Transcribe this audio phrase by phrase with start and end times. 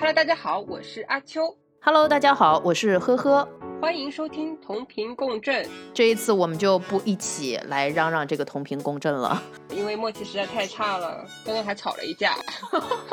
[0.00, 1.58] Hello，大家好，我是阿秋。
[1.80, 3.48] Hello，大家好，我是呵呵。
[3.82, 5.68] 欢迎收听同频共振。
[5.92, 12.36] 这一次我们就不一起来嚷嚷这个同频共振了，因为默契实在太差了，刚刚还吵了一架。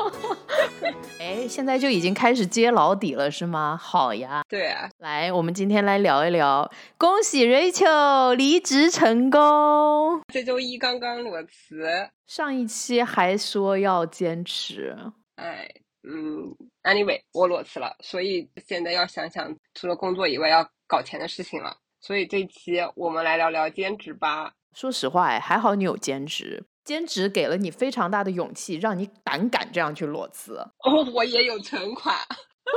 [1.20, 3.76] 哎，现在就已经开始揭老底了是吗？
[3.82, 10.22] 好呀，对啊，来，我们今天来聊一聊，恭喜 Rachel 离职成功。
[10.32, 14.96] 这周一刚刚裸辞，上一期还说要坚持，
[15.38, 15.68] 哎，
[16.08, 21.78] 嗯，anyway，我裸辞了，所以现在要想想除了工作以外要搞钱的事情了。
[22.00, 24.54] 所以这期我们来聊聊兼职吧。
[24.74, 30.58] 说实话，哎，还好你有兼职，兼职给了你非常大的勇气，让你胆敢这样去裸辞。
[30.86, 32.16] 哦，我也有存款。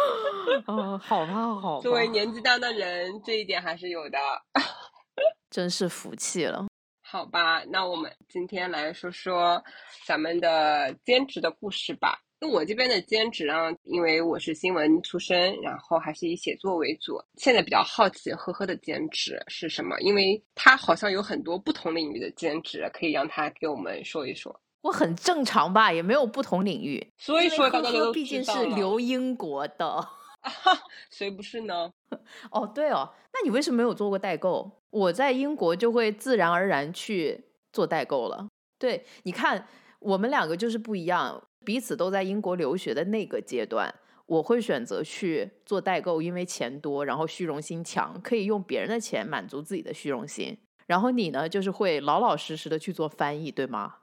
[0.67, 1.83] 哦，好吧，好吧。
[1.83, 4.19] 作为年纪大的人，这一点还是有的。
[5.51, 6.67] 真是服气了。
[7.03, 9.63] 好吧，那我们今天来说说
[10.07, 12.21] 咱们的兼职的故事吧。
[12.41, 17.21] 那我这边的兼职啊，因为我是新闻出身，然后还是以写作为主。
[17.37, 24.61] 现在比较好奇呵呵的兼职是什么，因为他好像有很多不同领域的兼职，可以让他给我们说一说。
[24.83, 27.05] 我很正常吧，也没有不同领域。
[27.19, 29.87] 所以说呵呵大家都毕竟是留英国的。
[30.41, 30.79] 啊
[31.11, 31.91] 谁不是呢？
[32.53, 34.71] 哦，对哦，那你为什么没有做过代购？
[34.91, 38.47] 我在英国就会自然而然去做代购了。
[38.79, 39.67] 对，你看，
[39.99, 50.57] 我们两个就是不一样，彼此都在英国留学的那个阶段，我会选择去做代购，因为钱多，然后虚荣心强，可以用别人的钱满足自己的虚荣心。
[50.87, 53.97] 然后你呢，就是会老老实实的去做翻译，对吗？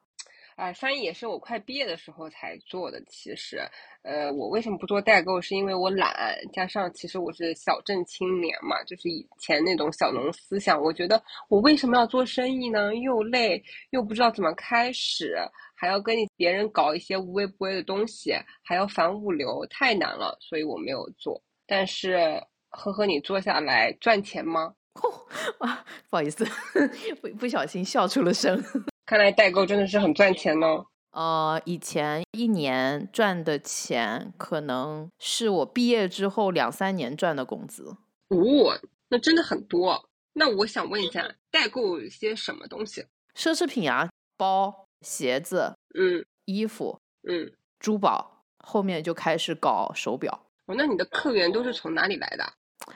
[0.57, 3.01] 哎，翻译也是我快毕业的时候才做的。
[3.09, 3.59] 其实，
[4.03, 5.41] 呃，我为什么不做代购？
[5.41, 6.13] 是因为我懒，
[6.53, 10.79] 加上其实我是小镇青年嘛，就是以前那种小农思想。
[10.79, 12.95] 我觉得我为什么要做生意呢？
[12.95, 15.35] 又累，又不知道怎么开始，
[15.75, 21.41] 还要跟你别人搞一些无微不微的东西，还要烦物流，太难了，所以我没有做。
[21.67, 24.73] 但是，呵呵，你做下来赚钱吗？
[25.59, 26.45] 啊，不好意思，
[27.21, 28.63] 不不小心笑出了声。
[29.05, 30.67] 看来代购真的是很赚钱呢。
[31.11, 37.97] 呃，以前一年赚的钱，可能是我毕业之后两三年赚的工资。
[38.29, 40.09] 哦，那真的很多。
[40.33, 43.05] 那我想问一下，代购些什么东西？
[43.35, 50.47] 奢侈品啊，包、鞋子、嗯衣服、嗯，珠宝，后面就开始搞手表。
[50.65, 52.43] 哦，那你的客源都是从哪里来的？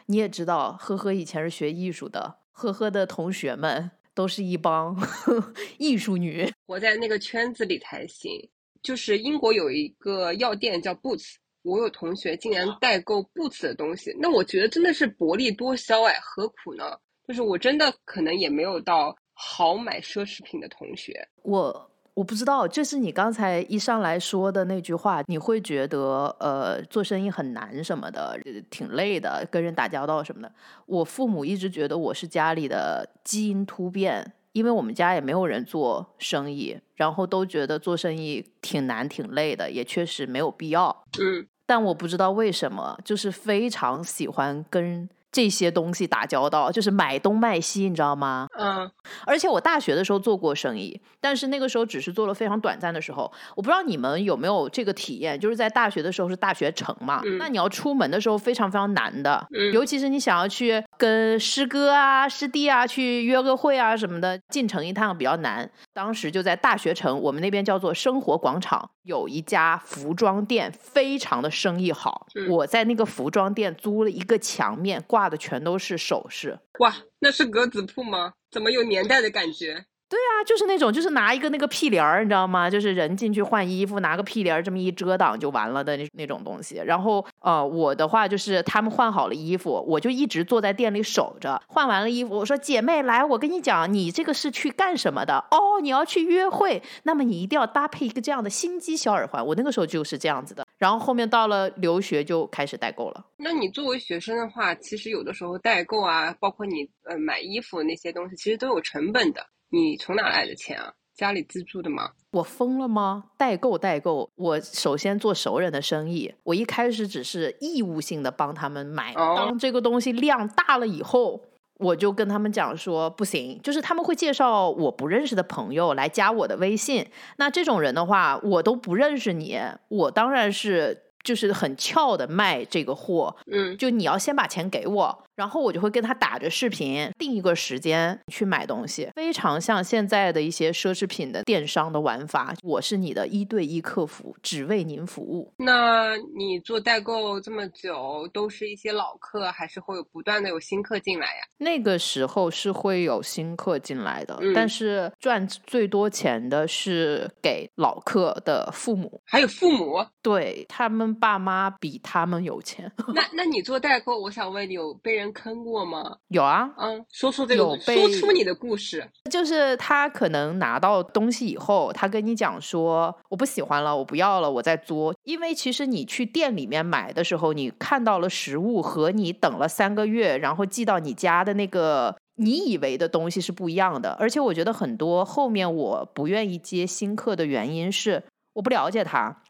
[0.07, 4.97] 你也知道，呵呵以前是学艺术的，呵呵的同学们都是一帮
[5.77, 6.51] 艺术女。
[6.65, 8.49] 活在那个圈子里才行。
[8.81, 16.97] 就是英国有一个药店叫 Boots，我有同学竟然代购 Boots 的东西，那我觉得真的是薄利多销哎，何苦呢？
[17.27, 21.27] 就是我真的可能也没有到好买奢侈品的同学。
[21.43, 30.51] 我我不知道，就是你刚才一上来说的那句话，你会觉得呃做生意很难什么的，呃挺累的，跟人打交道什么的。
[30.85, 41.05] 我父母一直觉得我是家里的基因突变，因为我们家也没有人做生意，然后都觉得做生意挺难挺累的，也确实没有必要。
[41.19, 48.47] 嗯，但我不知道为什么，就是非常喜欢跟这些东西打交道，就是买东卖西，你知道吗？
[48.57, 48.89] 嗯，
[49.25, 53.31] 而且我大学的时候做过生意，但是那个时候只是做了非常短暂的时候。
[53.55, 65.69] 我不知道你们有没有这个体验，就是在大学的时候是大学城嘛，嗯那你要出门的时候非常非常难的，嗯尤其是你想要去跟师哥啊、师弟啊去约个会啊什么的，进城一趟比较难。
[65.93, 72.27] 当时就在大学城，我们那边叫做生活广场，有一家服装店，非常的生意好。
[72.35, 76.59] 嗯我在那个服装店租了一个墙面，挂的全都是首饰。
[76.79, 78.33] 哇，那是格子铺吗？
[78.51, 79.85] 怎么有年代的感觉？
[80.09, 82.67] 对啊，就是那种，就是拿一个那个屁帘儿，你知道吗？
[82.67, 86.81] 就是人进去换衣服，拿个屁帘儿这么一遮挡就完了的那那种东西。
[86.83, 91.61] 然后，呃，我的话就是他们换好了衣服，我就一直坐在店里守着。
[91.67, 95.45] 换完了衣服，我说姐妹来，我跟你讲，你这个是去干什么的？
[95.51, 99.45] 哦，你要去约会，那么你一定要搭配一个这样的心机小耳环。
[99.45, 100.65] 我那个时候就是这样子的。
[100.79, 103.23] 然后后面到了留学就开始代购了。
[103.37, 109.45] 那你作为学生的话，其实有的时候代购啊，包括你呃买衣服那些东西，其实都有成本的。
[109.69, 110.93] 你从哪来的钱啊？
[111.15, 112.11] 家里资助的吗？
[112.31, 113.25] 我疯了吗？
[113.37, 121.41] 代购代购，我首先做熟人的生意，我一开始只是义务性的帮他们买，哦当这个东西量大了以后。
[121.79, 127.07] 我就跟他们讲说不行，就是他们会介绍我不认识的朋友来加我的微信。
[127.37, 129.57] 那这种人的话，我都不认识你，
[129.87, 142.53] 我当然是就是很俏的卖这个货，嗯，就你要先把钱给我，然后我就会跟他打着视频，定一个时间去买东西，非常像现在的一些奢侈品的电商的玩法。
[142.63, 145.53] 我是你的一对一客服，只为您服务。
[145.57, 151.43] 那你做代购这么久，都是一些老客，还是会有不断的有新客进来呀？
[151.57, 162.91] 那个时候是会有新客进来的，嗯但是赚最多钱的是给老客的父母，还有父母，对他们爸妈比他们有钱。
[163.13, 166.17] 那那你做代购，我想问你，有被人坑过吗？
[166.29, 169.09] 有啊，嗯，说出这个有，被说出你的故事。
[169.29, 175.13] 就是他可能拿到东西以后，他跟你讲说我不喜欢了，我不要了，我在作。
[175.23, 184.11] 因为其实你去店里面买的时候，你看到了实物和你等了三个月，然后寄到你家的那个 你以为的东西是不一样的。
[184.19, 188.23] 而且我觉得很多后面我不愿意接新客的原因是
[188.53, 189.41] 我不了解他。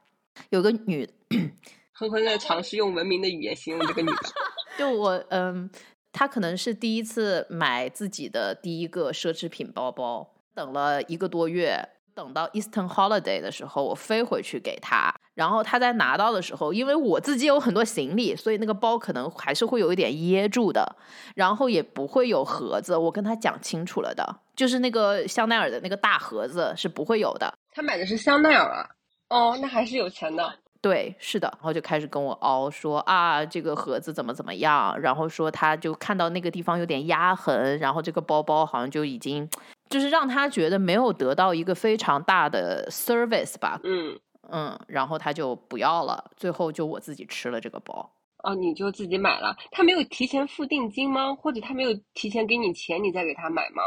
[0.49, 1.09] 有个女，
[1.93, 4.17] 哼哼在尝试用文明的语言形容这个女的。
[4.77, 5.69] 就我嗯，
[6.11, 11.77] 她可能是第一次买自己的第一个奢侈品包包，等了一个多月，
[12.15, 20.95] 等到 Eastern Holiday 的时候，我飞回去给她，然后她在拿到的时候，因为我自己有很多行李，所以那个包可能还是会有一点噎住的，
[21.35, 27.53] 然后也不会有盒子，我跟她讲清楚了的，就是那个香奈儿的那个大盒子是不会有的。
[27.73, 28.89] 他买的是香奈儿啊。
[29.29, 30.53] 哦，那还是有钱的。
[30.81, 39.49] 对，是的，然后就开始跟我凹说啊，这个盒子怎么怎么样，然后说他就看到那个地方有点压痕，然后这个包包好像就已经，
[39.89, 44.17] 就是让他觉得没有得到一个非常大的 service 吧，嗯，
[44.49, 48.09] 嗯，然后他就不要了，最后就我自己吃了这个包。
[48.45, 51.35] 哦，你就自己买了，他没有提前付定金吗？
[51.35, 53.83] 或者他没有提前给你钱，你再给他买吗？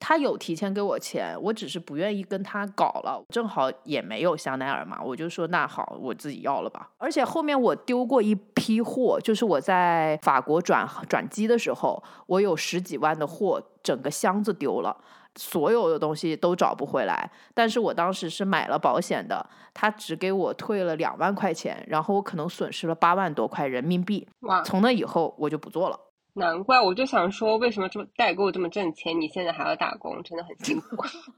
[0.00, 6.90] 他有提前给我钱，我只是不愿意跟他搞了，正好也没有香奈儿嘛，我就说那好，我自己要了吧。
[6.98, 14.96] 而且后面我丢过一批货，就是我在法国转转机的时候，我有十几万的货，整个箱子丢了。
[15.36, 24.26] 所有的东西都找不回来，但是我当时是买了保险的，他只给我退了两万块钱，然后我可能损失了八万多块人民币。
[24.40, 26.00] 哇，从那以后我就不做了。
[26.38, 29.20] 难怪我就想说，为什么这么代购这么挣钱？
[29.20, 30.96] 你现在还要打工，真的很辛苦。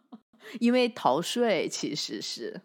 [0.61, 2.61] 因为逃税其实是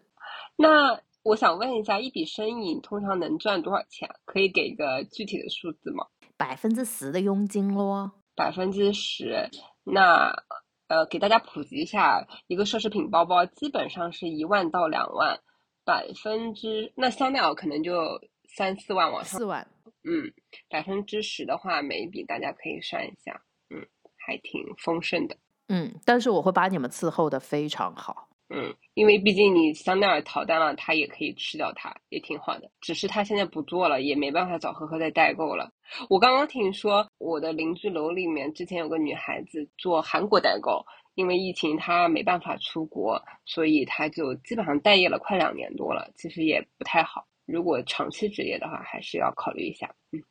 [0.56, 4.08] 那我想问一下，一笔生意你通常能赚多少钱？
[4.24, 6.06] 可以给个具体的数字吗？
[6.36, 8.12] 百分之十的佣金咯。
[8.34, 9.50] 百分之十。
[9.84, 10.32] 那
[10.88, 15.40] 呃，给大家普及一下，一个奢侈品包包基本上是一万到两万，
[15.84, 18.20] 百分之那香奈儿可能就
[18.56, 19.38] 三四万往上。
[19.38, 19.66] 四万，
[20.08, 20.32] 嗯，
[20.70, 23.84] 百分之十的话，每一笔大家可以算一下，嗯，
[24.16, 25.36] 还挺丰盛的。
[25.68, 28.28] 嗯，但是我会把你们伺候的非常好。
[28.48, 32.70] 嗯，因为毕竟你香奈儿逃单了，他也可以吃掉它，也挺好的。
[32.80, 35.72] 只是他现在不做了，也没办法找呵呵再代购了。
[36.08, 40.86] 我刚刚听说，我的邻居楼里面之前有个女孩子做韩国代购，
[41.16, 46.08] 因为疫情她没办法出国，所以她就基本上待业了快两年多了。
[46.14, 49.94] 其实也不太好，如果长期职业的话，还是要考虑一下。
[50.12, 50.22] 嗯，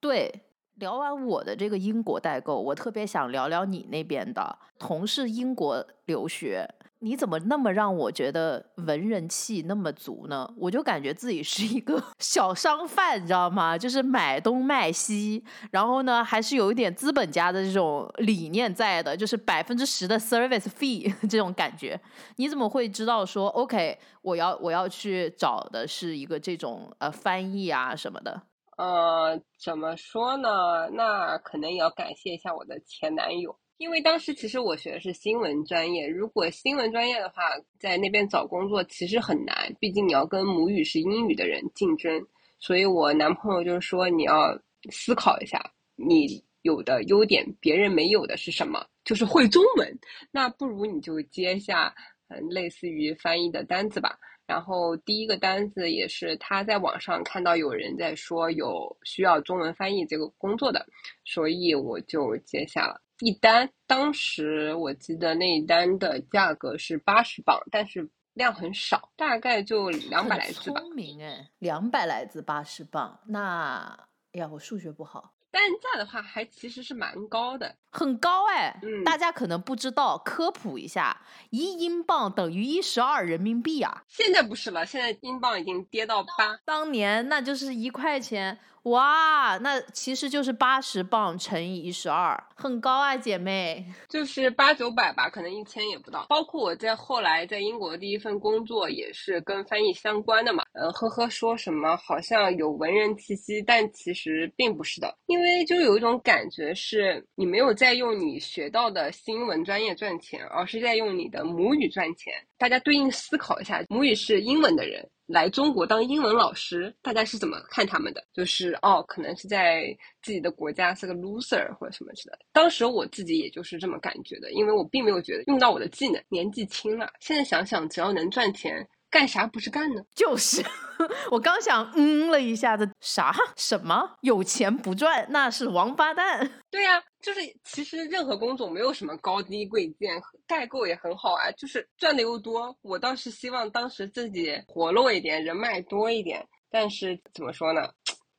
[0.00, 0.32] 对，
[0.76, 6.68] 聊完我的这个英国代购，我特别想聊聊你那边的同是英国留学。
[7.00, 10.50] 你怎么那么让我觉得文人气那么足呢？
[10.56, 13.76] 我就感觉自己是一个 小商贩，你知道吗？
[13.76, 22.00] 就是买东卖西，然后呢，还是有一点资本家的这种理念在的，就是百分之十的 service fee 这种感觉。
[22.36, 28.40] 你怎么会知道说 OK，我要我要去找的是一个这种呃翻译啊什么的？
[28.76, 30.88] 呃，怎么说呢？
[30.92, 33.56] 那可能也要感谢一下我的前男友。
[33.76, 37.42] 因为当时其实我学的是新闻专业，如果新闻专业的话，
[37.78, 42.24] 在那边找工作其实很难，毕竟你要跟母语是英语的人竞争。
[42.60, 44.56] 所以我男朋友就是说你要
[44.90, 45.60] 思考一下，
[45.96, 48.86] 你有的优点别人没有的是什么？
[49.04, 49.98] 就是会中文。
[50.30, 51.92] 那不如你就接下
[52.28, 54.16] 嗯类似于翻译的单子吧。
[54.46, 60.86] 然后第一个单子也是他在网上看到有人在说有需要中文翻译这个工作的，
[61.24, 63.00] 所以我就接下了。
[63.20, 70.80] 一单，当时我记得那一单的价格是八十磅，但是量很少，大概就两百来字吧。
[70.80, 75.32] 聪明哎，两百来字八十磅，那哎呀，我数学不好。
[75.54, 78.76] 单价的话，还其实是蛮高的，很高哎。
[78.82, 81.16] 嗯大家可能不知道，科普一下，
[81.50, 84.02] 一英镑等于一十二人民币啊。
[84.08, 86.58] 现在不是了，现在英镑已经跌到八。
[86.64, 93.82] 当年那就是一块钱，哇，那其实就是八十磅乘以一十二，很高啊，姐妹。
[94.10, 96.26] 就是八九百吧，可能一千也不到。
[96.28, 100.64] 包括我在后来在英国第一份工作也是跟翻译相关的嘛。
[100.74, 112.34] 呃，呵呵，说什么好像有文人气息，但其实并不是的，因为就有一种感觉是你没有在用你学到的新闻专业赚钱，而是在用你的母语赚钱。
[112.58, 115.08] 大家对应思考一下，母语是英文的人。
[115.26, 118.22] 来中国当英文老师，大家是怎么看他们的？
[118.32, 122.40] 就是哦，可能是在自己的国家是个 loser 或者什么之类的。
[122.52, 127.10] 当时我自己也就是这么感觉的，因为我并没有觉得用到我的技能，年纪轻了。
[127.20, 128.86] 现在想想，只要能赚钱。
[129.10, 130.02] 干啥不是干呢？
[130.12, 130.60] 就是，
[131.30, 136.50] 我刚想嗯了一下子，啥什么有钱不赚那是王八蛋。
[136.68, 142.76] 对呀，就是其实任何工作没有什么高低贵贱，代购也很好啊，就是赚的又多。
[142.82, 146.46] 我倒是希望当时自己活络一点，人脉多一点。
[146.70, 147.88] 但是怎么说呢？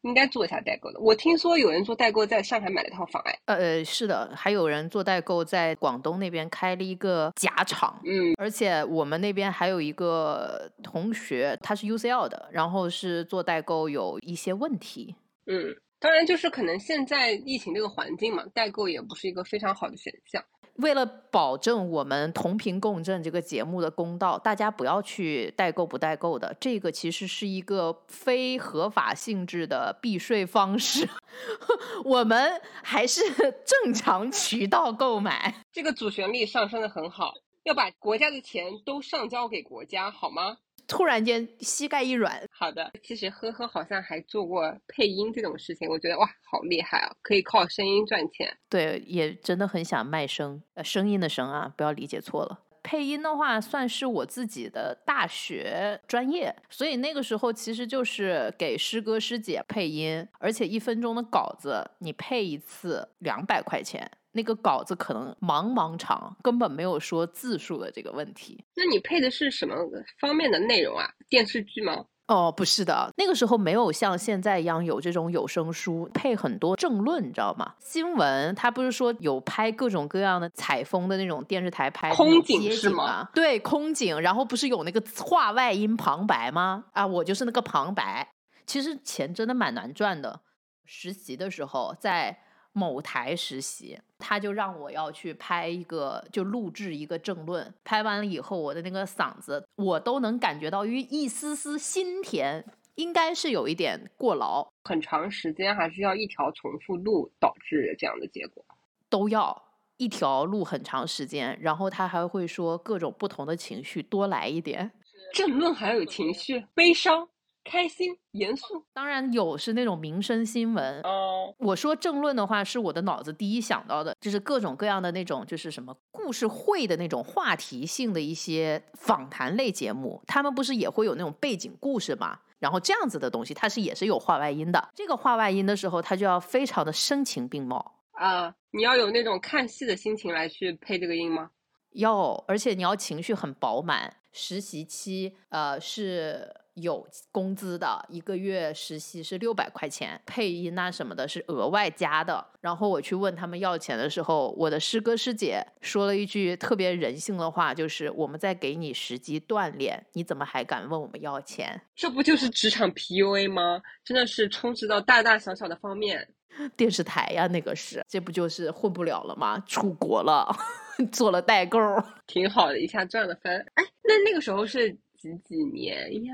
[0.02, 1.00] 应该做一下代购的。
[1.00, 15.16] 我听说有人做代购在上海买了一套房，哎，呃，是的，还有人做代购在广东那边开了一个假厂，嗯，而且我们那边还有一个同学，他是 UCL 的，然后是做代购有一些问题，
[15.48, 15.76] 嗯，
[16.06, 20.40] 当然就是可能现在疫情这个环境嘛，代购也不是一个非常好的选项。
[20.76, 31.10] 为了保证我们同频共振这个节目的公道，大家不要去代购不代购的，这个其实是一个非合法性质的避税方式，
[32.06, 33.22] 我们还是
[33.66, 35.56] 正常渠道购买。
[35.72, 37.34] 这个主旋律上升的很好，
[37.64, 40.58] 要把国家的钱都上交给国家，好吗？
[40.88, 42.92] 突然间膝盖一软，好的。
[43.04, 48.58] 其实呵呵好像还做过配音这种事情，我觉得哇，好厉害啊，可以靠声音赚钱。
[48.70, 52.60] 对，也真的很想卖声，呃，声音的声啊，不要理解错了。
[52.84, 64.12] 配音的话，算是我自己的大学专业，所以那个时候其实就是给师哥师姐配音，而且一分钟的稿子你配一次两百块钱。
[64.36, 68.66] 那个稿子可能茫茫长，根本没有说字数的这个问题。
[68.76, 69.74] 那你配的是什么
[70.20, 71.10] 方面的内容啊？
[71.30, 72.04] 电视剧吗？
[72.28, 77.76] 哦，不是的，那个时候没有像现在一样有这种有声书配很多政论，你知道吗？
[77.80, 83.30] 新闻它不是说有拍各种各样的采风的那种电视台拍空景是吗？
[83.34, 86.84] 对，空景，然后不是有那个话外音旁白吗？
[86.92, 88.28] 啊，我就是那个旁白。
[88.66, 90.42] 其实钱真的蛮难赚的。
[90.84, 92.42] 实习的时候在。
[92.78, 97.74] 某台实习，他就让我要去拍一个，就录制一个政论。
[97.86, 102.66] 拍完了以后，我的那个嗓子，我都能感觉到有一丝丝心甜，
[102.96, 104.68] 应该是有一点过劳。
[104.84, 108.66] 很长时间还是要一条重复录导致这样的结果，
[109.10, 109.64] 都要
[109.96, 114.92] 一条录很长时间，然后他还会说各种不同的情绪多来一点。
[115.34, 117.30] 政论还有情绪，悲伤。
[117.66, 121.02] 开心、严肃，当然有是那种民生新闻。
[121.02, 130.22] 哦，我说政论的话，是我的脑子第一想到的，就是各种各样的那种，就是什么故事会的那种话题性的一些访谈类节目。
[130.28, 132.40] 他们不是也会有那种背景故事嘛？
[132.60, 134.90] 然后这样子的东西，它是也是有话外音的。
[134.94, 138.54] 这个话外音的时候，它就要非常的声情并茂啊！
[138.72, 141.50] 你要有那种看戏的心情来去配这个音吗？
[141.94, 144.18] 要，而且你要情绪很饱满。
[144.32, 146.65] 实习期，呃，是。
[146.76, 152.46] 有工资的，一个月实习是六百块钱，配音啊什么的是额外加的。
[152.60, 161.82] 然后我去问他们要钱的时候，我的师哥师姐说了一句特别人性的话，就是我们在给你实际锻炼，你怎么还敢问我们要钱？
[161.96, 163.82] 这不就是职场 PUA 吗？
[164.04, 166.28] 真的是充斥到大大小小的方面。
[166.76, 169.64] 电视台呀，那个是，这不就是混不了了吗？
[169.68, 170.54] 出国了，
[171.12, 171.80] 做了代购，
[172.28, 173.60] 挺好的，一下赚了翻。
[173.76, 174.98] 哎，那那个时候是。
[175.18, 176.34] 几几年呀？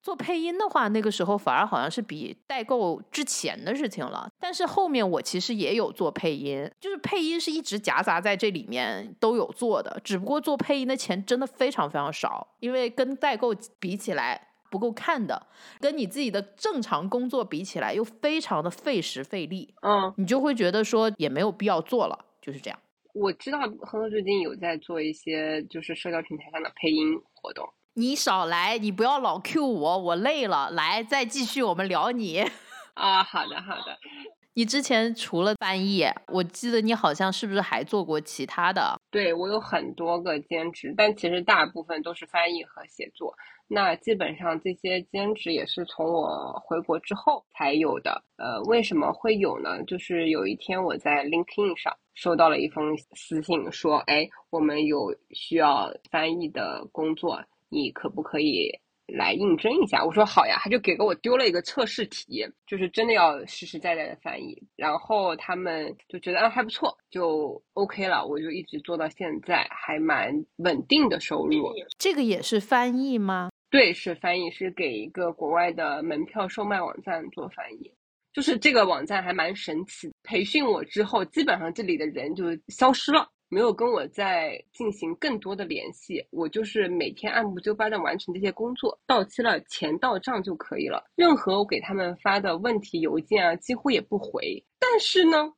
[0.00, 4.28] 做配音的话，那个时候反而好像是比代购之前的事情了。
[4.40, 10.00] 但是后面我其实也有做配音，就是配音是一直夹杂在这里面都有做的。
[10.02, 15.46] 只不过做配音的钱真的非常非常少，因为跟代购比起来不够看的，
[15.78, 19.72] 跟你自己的正常工作比起来又非常的费时费力。
[19.82, 22.76] 嗯，你就会觉得说也没有必要做了，就是这样。
[23.12, 27.68] 我知道亨特最近有在做一些就是社交平台上的配音活动。
[27.94, 30.70] 你少来，你不要老 Q 我，我累了。
[30.70, 32.40] 来，再继续，我们聊你。
[32.94, 33.98] 啊，好的好的。
[34.54, 39.00] 你之前除了翻译，我记得你好像是不是还做过其他的？
[39.10, 43.34] 对我有很多个兼职，但其实大部分都是翻译和写作。
[43.66, 48.22] 那基本上这些兼职也是从我回国之后才有的。
[48.36, 49.82] 呃，为什么会有呢？
[49.84, 58.70] 就是有一天我在 LinkedIn 上收到了一封私信，说：“哎，我们有需要翻译的工作，你可不可以
[59.16, 60.04] 来应征一下？
[60.04, 64.62] 我说好呀，他就给给我丢了一个测试题，就是真的要实实在在的翻译。
[64.76, 71.72] 然后他们就觉得啊还不错，就 OK 了，我就一直做到现在，还蛮稳定的收入。
[71.98, 73.50] 这个也是翻译吗？
[73.70, 77.92] 对，是翻译，是给一个国外的门票售卖网站做翻译。
[78.32, 83.28] 就是这个网站还蛮神奇，培训我之后，基本上这里的人就消失了。
[83.52, 91.04] 没有跟我再进行更多的联系，我就是每天按部就班的完成这些工作，到期了钱到账就可以了。
[91.16, 94.64] 任何我给他们发的问题邮件啊，几乎也不回。
[94.80, 95.52] 但是呢，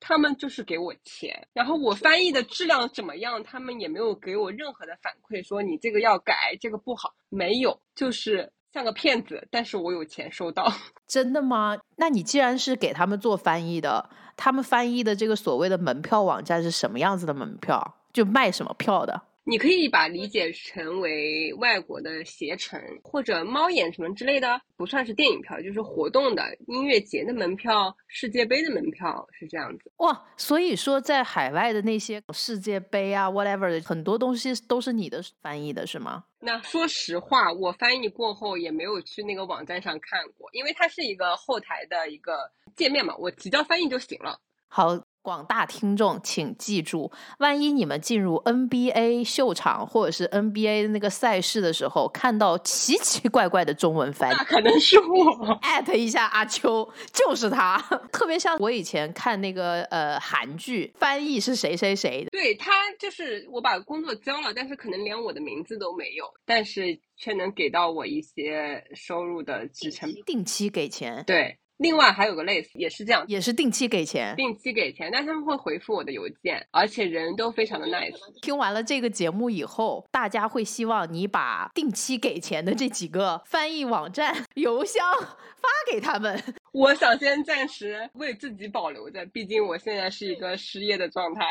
[0.00, 9.46] 他们就是给我钱，然后我翻译的质量怎么样，他们也没有给我任何的反馈，说你这个要改，这个不好，没有，就是像个骗子。
[9.50, 10.72] 但是我有钱收到，
[11.06, 11.76] 真的吗？
[11.96, 14.08] 那你既然是给他们做翻译的。
[14.36, 17.96] 他们翻译的这个所谓的门票网站是什么样子的门票？
[18.12, 19.22] 就卖什么票的？
[19.48, 29.92] 你可以把理解成为外国的携程或者猫眼什么之类的，不算是电影票，就是活动的音乐节的门票、世界杯的门票是这样子。
[29.98, 36.24] 哇，所以说在海外的那些世界杯啊，whatever 的很多东西都是你的翻译的是吗？
[36.40, 44.38] 那说实话，我翻译过后也没有去那个网站上看过，因为它是一个后台的一个界面嘛，我提交翻译就行了。
[44.68, 45.00] 好。
[45.26, 55.52] 广大听众，请记住，万一你们进入 NBA 秀场或者是 NBA 那个赛事的时候，看到奇奇怪怪的中文翻译，那可能是我。
[55.62, 57.76] 艾特一下阿秋，就是他，
[58.12, 71.58] 特别像我以前看那个呃韩剧，翻译是谁谁谁，对他就是我把工作交了，但是可能连我的名字都没有，但是却能给到我一些收入的支撑，定期给钱，对。
[71.78, 78.14] 另外还有个类似，也是这样，也是定期给钱，定期给钱，但他们会回复我的邮件，而且人都非常的 nice。
[78.40, 86.42] 听完了这个节目以后，大家会希望你把定期给钱的这几个翻译网站邮箱发给他们。
[86.72, 91.42] 我想先暂时为自己保留着，毕竟我现在是一个失业的状态。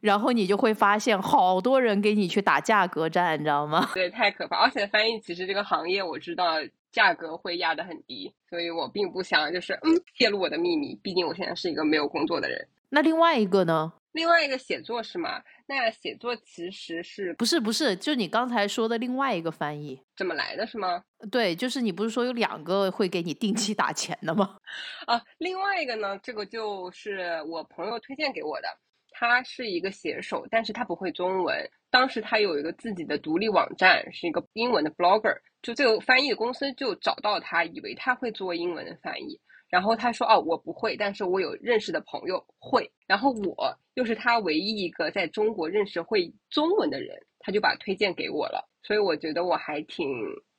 [0.00, 3.90] 然后你就会发现，好多人给你去打价格战，你知道吗？
[3.94, 4.56] 对，太可怕。
[4.58, 6.44] 而且翻译其实这个行业，我知道。
[6.92, 10.94] 价格会压得很低，所以我并不想就是嗯泄露我的秘密。
[11.02, 12.66] 毕竟我现在是一个没有工作的人。
[12.88, 13.92] 那另外一个呢？
[14.12, 15.40] 另外一个写作是吗？
[15.66, 17.94] 那写作其实是不是不是？
[17.94, 21.04] 就你刚才说的另外一个翻译怎么来的是吗？
[21.30, 24.58] 对，就是你不是说有两个会给你定期打钱的吗？
[25.06, 28.66] 啊，另外一个呢，这个就是我朋友推荐给我的。
[29.12, 31.68] 他是一个写手，但是他不会中文。
[31.90, 35.36] 当时他有一个自己的独立网站，是一个英文的 blogger。
[35.62, 39.38] 就这个翻译的公司就找到他，以为他会做英文的翻译。
[39.68, 42.90] 然后他说：“哦，我不会，但是我有认识的朋友会。
[43.06, 48.68] 然后我又是他唯一一个在中国认识会中文的人，他就把推荐给我了。
[48.82, 50.08] 所以我觉得我还挺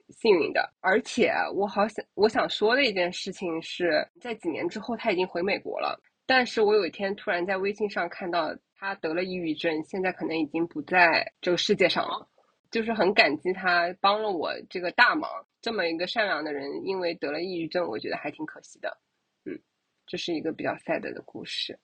[0.10, 0.70] 幸运的。
[0.80, 6.00] 而且我好想我想说的一件事情是在几年之后，他已经回美国了。
[6.26, 12.28] 但是我有一天突然在微信上看到他得了抑郁症，现在可能已经不在这个世界上了。”
[12.72, 15.30] 就是很感激他帮了我这个大忙，
[15.62, 18.98] 这么一个善良的人，因为得了抑郁症，我觉得还挺可惜的。
[19.44, 19.60] 嗯，
[20.08, 21.78] 这是一个比较 sad 的故事。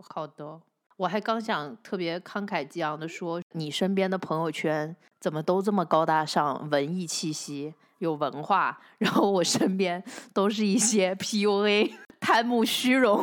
[0.00, 0.62] 好的，
[0.96, 10.02] 我还刚想特别慷慨激昂的说，你身边的朋友圈怎么都这么高大上，文艺气息，有文化，然后我身边
[10.34, 11.92] 都是一些 PUA。
[12.24, 13.20] 贪慕虚荣，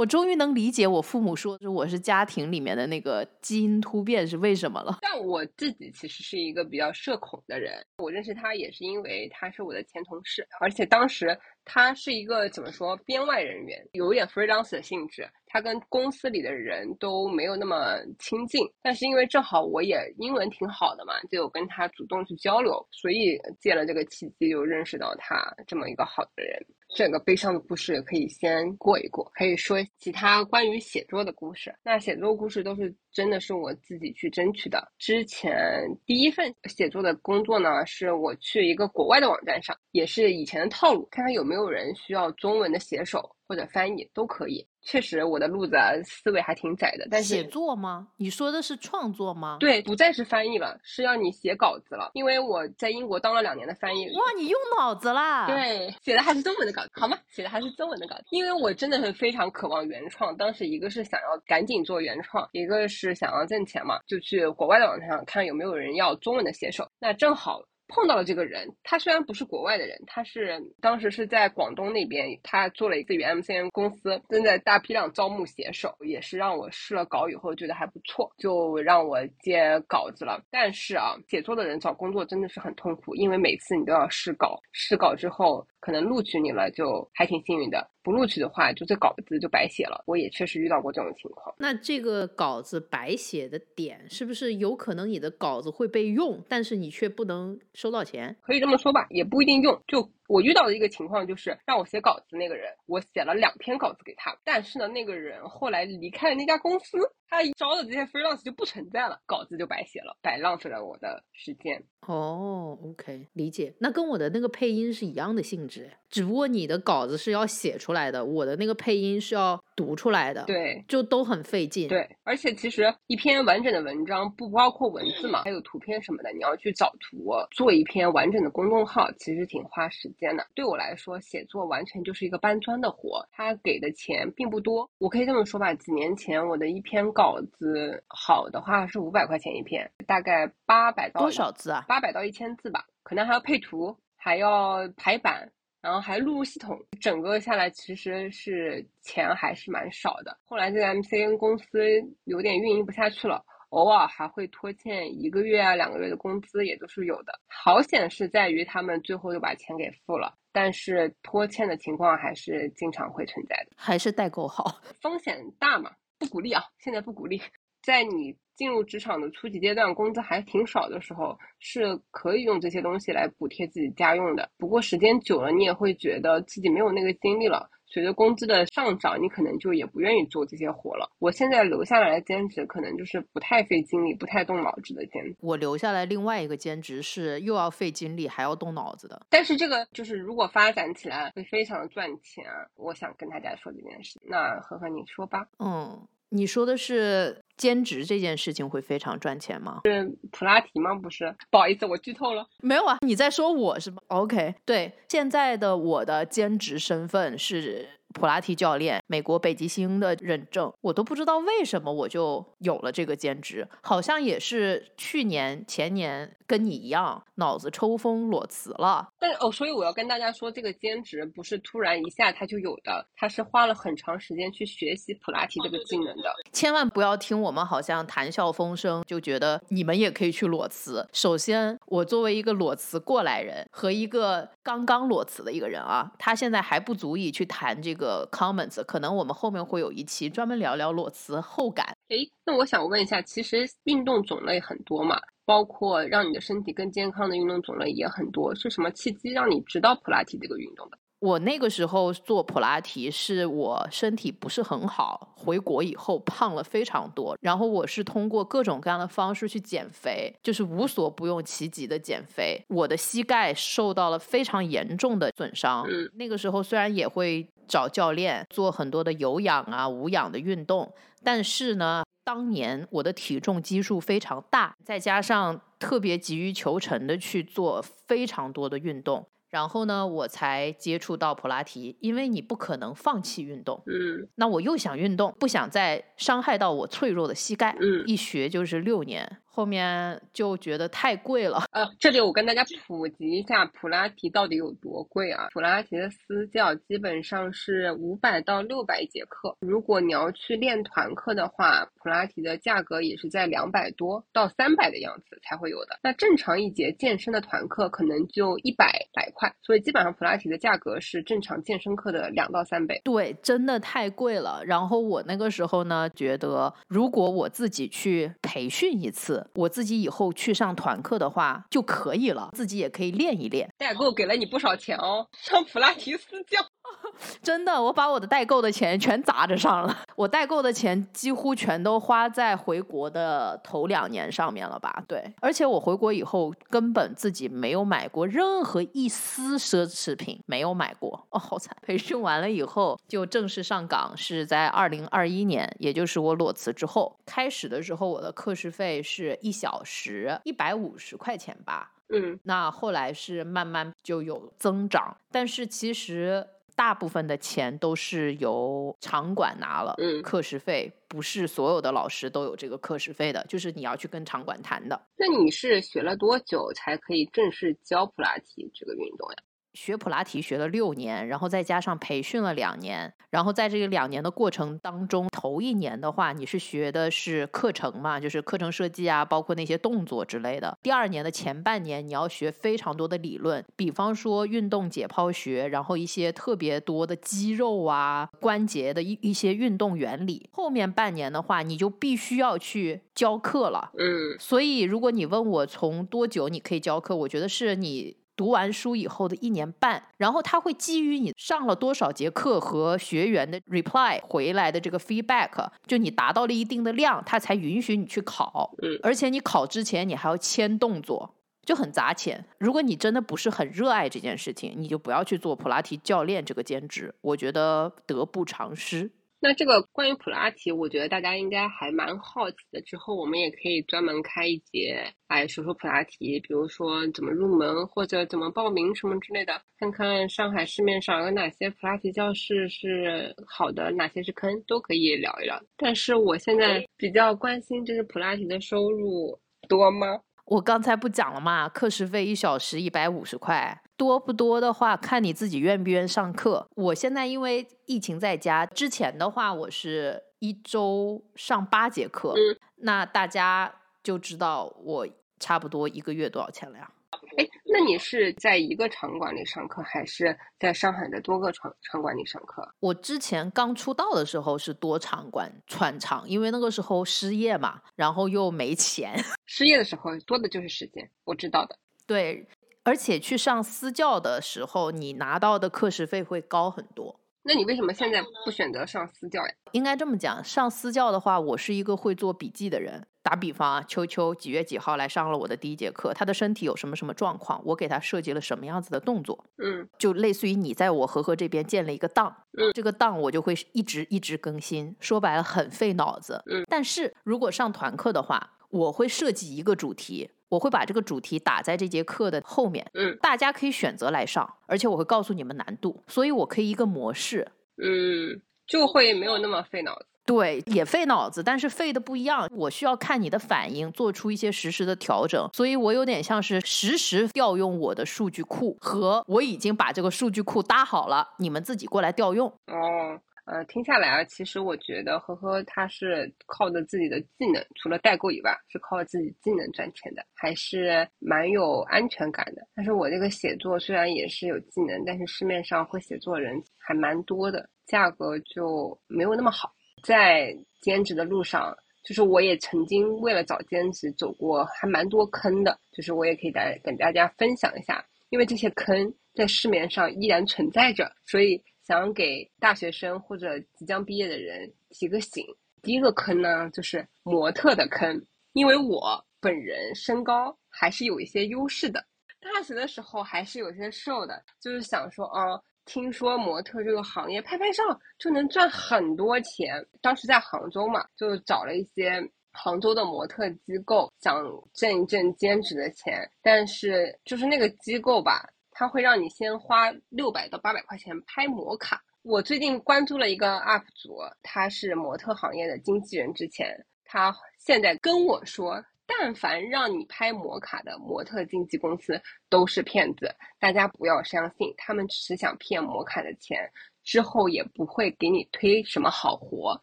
[0.00, 4.96] 我终于能理解我父母说，我是家庭里面的那个基因突变是为什么了。
[5.02, 15.28] 但我自己其实是一个比较社恐的人，我认识他也是因为他是我的前同事，而且当时他是一个怎么说编外人员，有点 freelance 的性质。
[15.52, 26.64] 他跟公司里的人都没有那么亲近，但是因为正好我也英文挺好的嘛，就有跟他主动去交流，所以借了这个契机就认识到他这么一个好的人。
[26.92, 31.74] 这个悲伤的故事可以先过一过，可以说其他关于写作的故事。
[31.84, 34.92] 那写作故事都是真的是我自己去争取的。
[34.98, 44.66] 之前第一份写作的工作呢，是我去一个国外的网站上，也是以前的套路，看看有没有人需要中文的写手或者翻译都可以。
[44.82, 47.06] 确实，我的路子思维还挺窄的。
[47.10, 48.08] 但是写作吗？
[48.16, 49.58] 你说的是创作吗？
[49.60, 52.10] 对，不再是翻译了，是要你写稿子了。
[52.14, 54.06] 因为我在英国当了两年的翻译。
[54.06, 55.46] 哇，你用脑子啦！
[55.46, 57.18] 对，写的还是中文的稿子，好吗？
[57.28, 58.24] 写的还是中文的稿子。
[58.30, 60.36] 因为我真的是非常渴望原创。
[60.36, 66.88] 当时一个是想要赶紧做原创，一个是想要挣钱嘛，就去国外的网站上看有没有人要中文的写手。
[66.98, 67.62] 那正好。
[67.90, 80.42] 碰到了这个人，他虽然不是国外的人，他是当时是在广东那边，他做了一个与 MCN 公司正在大批量招募写手，也是让我试了稿以后觉得还不错，就让我接稿子了。
[80.50, 90.02] 但是啊，写作的人找工作真的是很痛苦，因为每次你都要试稿，试稿之后可能录取你了，就还挺幸运的；不录取的话，就这稿子就白写了。
[90.06, 91.54] 我也确实遇到过这种情况。
[91.58, 98.36] 那这个稿子白写的点，是不是有可能你的稿子会被用，但是你却不能收到钱？
[98.40, 99.80] 可以这么说吧，也不一定用。
[99.86, 111.82] 就我遇到的一个情况就是，让我写稿子那个人，我写了两篇稿子给他，但是呢，那个人后来离开了那家公司，他招的这些 freelance 就不存在了，稿子就白写了，白浪费了我的时间。
[112.06, 113.74] 哦，OK，理解。
[113.80, 120.84] 那跟我的那个配音是一样的性质，只不过你的稿子是要写出来的，我的那个配音是要读出来的，，对。
[120.86, 130.46] 就都很费劲。，对，而且其实一篇完整的文章不包括文字嘛，还有图片什么的，你要去找图，做一篇完整的公众号，其实挺花时间的。
[130.54, 134.90] 对我来说，写作完全就是一个搬砖的活，他给的钱并不多。
[134.98, 141.84] 我可以这么说吧，几年前我的一篇稿子好的话是五百块钱一篇，大概八百到多少字啊？
[141.88, 150.38] 八百到一千字吧，可能还要配图，还要排版，然后还录入系统，整个下来其实是钱还是蛮少的。
[150.44, 151.80] 后来这个 MCN 公司
[152.24, 153.44] 有点运营不下去了。
[153.70, 157.38] 偶尔还会拖欠一个月啊、两个月的工资，也都是有的。
[157.46, 163.76] 好险是在于他们最后又把钱给付了，但是拖欠的情况还是经常会存在的。
[163.76, 164.80] 还是代购好？
[165.00, 167.40] 风险大嘛，不鼓励啊，现在不鼓励。
[167.82, 174.50] 在你进入职场的初级阶段，工资还挺少的时候，是可以用这些东西来补贴自己家用的。
[174.58, 177.70] 不过时间久了，你也会觉得自己没有那个精力了。
[177.92, 181.10] 随着工资的上涨，你可能就也不愿意做这些活了。
[181.18, 185.34] 我现在留下来的兼职，可能就是不太费精力、不太动脑子的兼职。
[185.40, 189.26] 我留下来另外一个兼职是又要费精力还要动脑子的。
[189.28, 192.44] 但是这个就是如果发展起来会非常赚钱，
[192.76, 194.20] 我想跟大家说这件事。
[194.22, 195.48] 那呵呵，你说吧。
[195.58, 199.82] 嗯，你说的是兼职这件事情会非常赚钱吗？
[199.84, 200.94] 是普拉提吗？
[200.94, 202.46] 不是，不好意思，我剧透了。
[202.62, 219.08] 没有啊，你在说我是吧？OK，对，现在的我的兼职身份是普拉提教练，美国北极星的认证，我都不知道为什么我就有了这个兼职，好像也是去年前年跟你一样，脑子抽风裸辞了。
[219.18, 226.34] 但哦，所以我要跟大家说，这个兼职不是突然一下它就有的，它是花了很长时间去学习普拉提这个技能的。
[226.52, 231.06] 千万不要听我们好像谈笑风生，就觉得你们也可以去裸辞。
[231.12, 237.99] 首先，我作为一个裸辞过来人和一个刚刚裸辞的一个人啊，他现在还不足以去谈这个
[238.30, 238.84] comments。
[238.84, 241.86] 可能我们后面会有一期专门聊聊裸辞后感。
[242.08, 250.98] 诶，那我想问一下，其实运动种类很多嘛，包括让你的身体更健康的运动种类也很多，是什么契机让你知道普拉提这个运动的？
[251.20, 262.58] 我那个时候做普拉提，是我身体不是很好，回国以后胖了非常多，然后我是通过各种各样的方式去减肥，就是无所不用其极的减肥。
[262.68, 279.24] 我的膝盖受到了非常严重的损伤，嗯那个时候虽然也会找教练做很多的有氧啊、无氧的运动，但是呢，当年我的体重基数非常大，再加上特别急于求成的去做非常多的运动。
[279.50, 283.82] 然后呢，我才接触到普拉提，因为你不可能放弃运动。
[283.86, 291.64] 嗯那我又想运动，不想再伤害到我脆弱的膝盖，嗯一学就是六年，后面就觉得太贵了。
[291.72, 295.48] 呃，这里我跟大家普及一下普拉提到底有多贵啊？
[295.52, 305.98] 普拉提的私教基本上是五百到六百一节课，如果你要去练团课的话，普拉提的价格也是在两百多到三百的样子才会有的。
[306.02, 312.98] 那正常一节健身的团课可能就一百来块，所以基本上普拉提的价格是正常健身课的两到三倍。
[313.04, 314.62] 对，真的太贵了。
[314.64, 323.72] 然后我那个时候呢，觉得如果我自己去培训一次，我自己以后去上团课的话就可以了，自己也可以练一练。
[323.78, 326.58] 代购给了你不少钱哦，上普拉提私教。
[327.42, 330.04] 真的，我把我的代购的钱全砸着上了。
[330.16, 335.02] 我代购的钱几乎全都花在回国的头两年上面了吧？
[335.06, 341.26] 对，而且我回国以后根本自己没有买过任何一丝奢侈品，没有买过。
[341.30, 341.76] 哦，好惨！
[341.82, 347.16] 培训完了以后就正式上岗，是在二零二一年，也就是我裸辞之后。
[347.26, 351.92] 开始的时候，我的课时费是一小时一百五十块钱吧。
[352.12, 356.44] 嗯那后来是慢慢就有增长，但是其实
[356.80, 364.98] 大部分的钱都是由场馆拿了，嗯课时费不是所有的老师都有这个课时费的，就是你要去跟场馆谈的。
[365.14, 369.36] 那你是学了多久才可以正式教普拉提这个运动呀？
[369.74, 380.76] 学普拉提学了六年，然后再加上培训了两年，然后在这个两年的过程当中，头一年的话，你是学的是课程嘛，就是课程设计啊，包括那些动作之类的。
[380.82, 390.48] 第二年的前半年，你要学非常多的理论，比方说运动解剖学，然后一些特别多的肌肉啊、关节的一一些运动原理。
[390.52, 393.90] 后面半年的话，你就必须要去教课了。
[393.98, 405.50] 嗯所以，如果你问我从多久你可以教课，我觉得是你读完书以后的一年半，然后他会基于你上了多少节课和学员的 reply 回来的这个 feedback，
[405.86, 408.74] 就你达到了一定的量，他才允许你去考。
[408.82, 411.34] 嗯而且你考之前你还要签动作。
[411.62, 412.42] 就很砸钱。
[412.58, 419.08] 如果你真的不是很热爱这件事情，你就不要去做普拉提教练这个兼职，我觉得得不偿失。
[419.42, 422.80] 那这个关于普拉提，我觉得大家应该还蛮好奇的。
[422.82, 435.58] 之后我们也可以专门开一节，哎，说说普拉提，比如说怎么入门或者怎么报名什么之类的，看看上海市面上有哪些普拉提教室是好的，哪些是坑，都可以聊一聊。
[435.78, 440.20] 但是我现在比较关心，就是普拉提的收入多吗？
[440.44, 446.66] 我刚才不讲了嘛，课时费一小时一百五十块，多不多的话看你自己愿不愿上课。
[446.74, 453.70] 我现在因为疫情在家，之前的话我是一周上八节课，嗯那大家
[454.02, 455.06] 就知道我
[455.38, 456.90] 差不多一个月多少钱了呀？
[457.36, 462.66] 哎，那你是在一个场馆里上课，还是在上海的多个场场馆里上课？
[462.80, 471.76] 我之前刚出道的时候是多场馆串场，因为那个时候失业嘛，然后又没钱， 失业的时候多的就是时间，我知道的。
[472.06, 472.48] 对，
[472.84, 477.20] 而且去上私教的时候，你拿到的课时费会高很多。
[477.42, 479.52] 那你为什么现在不选择上私教呀？
[479.72, 483.06] 应该这么讲，上私教的话，我是一个会做笔记的人。
[483.22, 494.96] 打比方啊，秋秋几月几号来上了我的第一节课，他的身体有什么什么状况，我给他设计了什么样子的动作，嗯就类似于你在我和和这边建了一个档，嗯这个档我就会一直一直更新。
[495.00, 496.42] 说白了，很费脑子。
[496.50, 507.50] 嗯但是如果上团课的话，我会设计一个主题，我会把这个主题打在这节课的后面，嗯大家可以选择来上，而且我会告诉你们难度，所以我可以一个模式，
[507.82, 510.06] 嗯，就会没有那么费脑子。
[510.26, 512.48] 对，也费脑子，但是费的不一样。
[512.52, 515.48] 我需要看你的反应，做出一些实时的调整。
[515.52, 522.46] 所以我有点像是实时调用我的数据库，和我已经把这个数据库搭好了，你们自己过来调用。
[522.48, 532.66] 哦，呃，听下来啊，其实我觉得呵呵他是靠着自己的技能，除了代购以外，是靠自己技能赚钱的，还是蛮有安全感的。
[532.74, 539.72] 但是我这个写作虽然也是有技能，但是市面上会写作人还蛮多的，价格就没有那么好。
[540.02, 555.44] 在兼职的路上，就是我也曾经为了找兼职走过还蛮多坑的，就是我也可以带跟大家分享一下，因为这些坑在市面上依然存在着，所以想给大学生或者即将毕业的人提个醒。
[555.82, 562.06] 第一个坑呢，就是模特的坑，因为我本人身高还是有一些优势的，
[562.40, 565.60] 大学的时候还是有些瘦的，就是想说啊。
[565.86, 567.82] 听说模特这个行业拍拍照
[568.16, 572.22] 就能赚很多钱，当时在杭州嘛，就找了一些
[572.52, 574.40] 杭州的模特机构，想
[574.72, 576.30] 挣一挣兼职的钱。
[576.42, 578.48] 但是就是那个机构吧，
[578.80, 582.02] 它会让你先花六百到八百块钱拍模卡。
[582.22, 588.82] 我最近关注了一个 UP 主，他是模特行业的经纪人，之前他现在跟我说。
[589.06, 596.58] 但凡让你拍模卡的模特经纪公司都是骗子，大家不要相信，他们只是想骗模卡的钱，
[597.02, 599.78] 之后也不会给你推什么好活。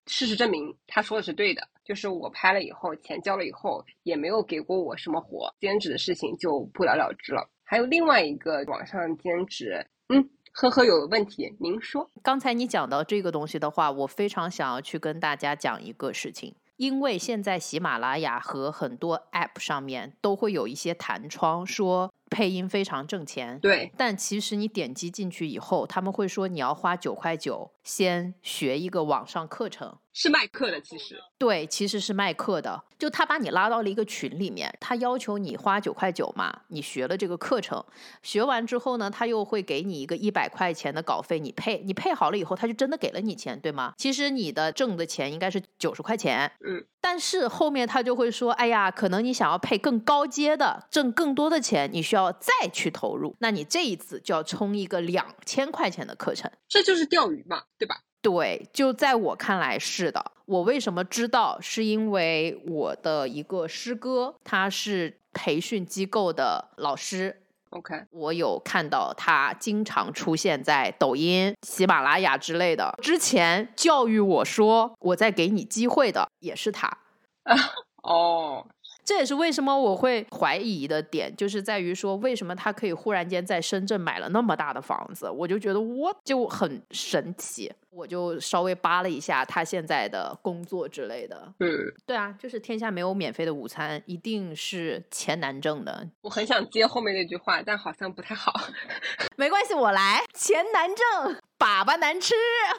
[0.07, 7.47] 事实证明，他说的是对的，就是我拍了以后，钱交了以后，也没有给过我什么活，兼职的事情就不了了之了。
[7.69, 12.09] 还有另外一个网上兼职，嗯，呵呵，有问题，您说。
[12.23, 16.55] 刚才你讲到这个东西的话，我非常想要去跟大家讲一个事情。
[16.77, 23.59] 因为现在喜马拉雅和很多 App 上面都会有一些弹窗，说配音非常挣钱。
[23.59, 29.97] 对，但其实你点击进去以后，他们会说你要花九块九先学一个网上课程。
[30.19, 32.83] 是卖课的，其实对，其实是卖课的。
[32.97, 37.85] 就他把你拉到了一个群里面，他要求你花九块九嘛，你学了这个课程，
[38.23, 43.93] 学完之后呢，他又会给你一个一百块钱的稿费，你配，你配好了以后，他就真的给了你钱，对吗？
[43.95, 57.97] 其实你的挣的钱应该是九十块钱，嗯，但是后面他就会说，哎呀，可能你想要配更高阶的，挣更多的钱，你需要再去投入，那你这一次就要充一个两千块钱的课程，这就是钓鱼嘛，对吧？
[58.27, 60.33] 对，就在我看来是的。
[60.47, 61.57] 我为什么知道？
[61.61, 67.41] 是因为我的一个师哥，他是培训机构的老师。
[67.69, 72.93] OK，我有看到他经常出现在抖音、喜马拉雅之类的。
[73.01, 76.97] 之前教育我说我在给你机会的也是他。
[78.03, 78.67] 哦，
[79.07, 87.71] 这也是为什么我会怀疑的点，就是在于说为什么他可以忽然间在深圳买了那么大的房子，我就觉得我就很神奇。
[87.89, 91.51] 我就稍微扒了一下他现在的工作之类的。
[91.59, 91.67] 嗯，
[92.05, 96.07] 对啊，就是天下没有免费的午餐，一定是钱难挣的。
[96.21, 98.53] 我很想接后面那句话，但好像不太好。
[99.35, 100.21] 没关系，我来。
[100.33, 102.35] 钱难挣，粑粑难吃。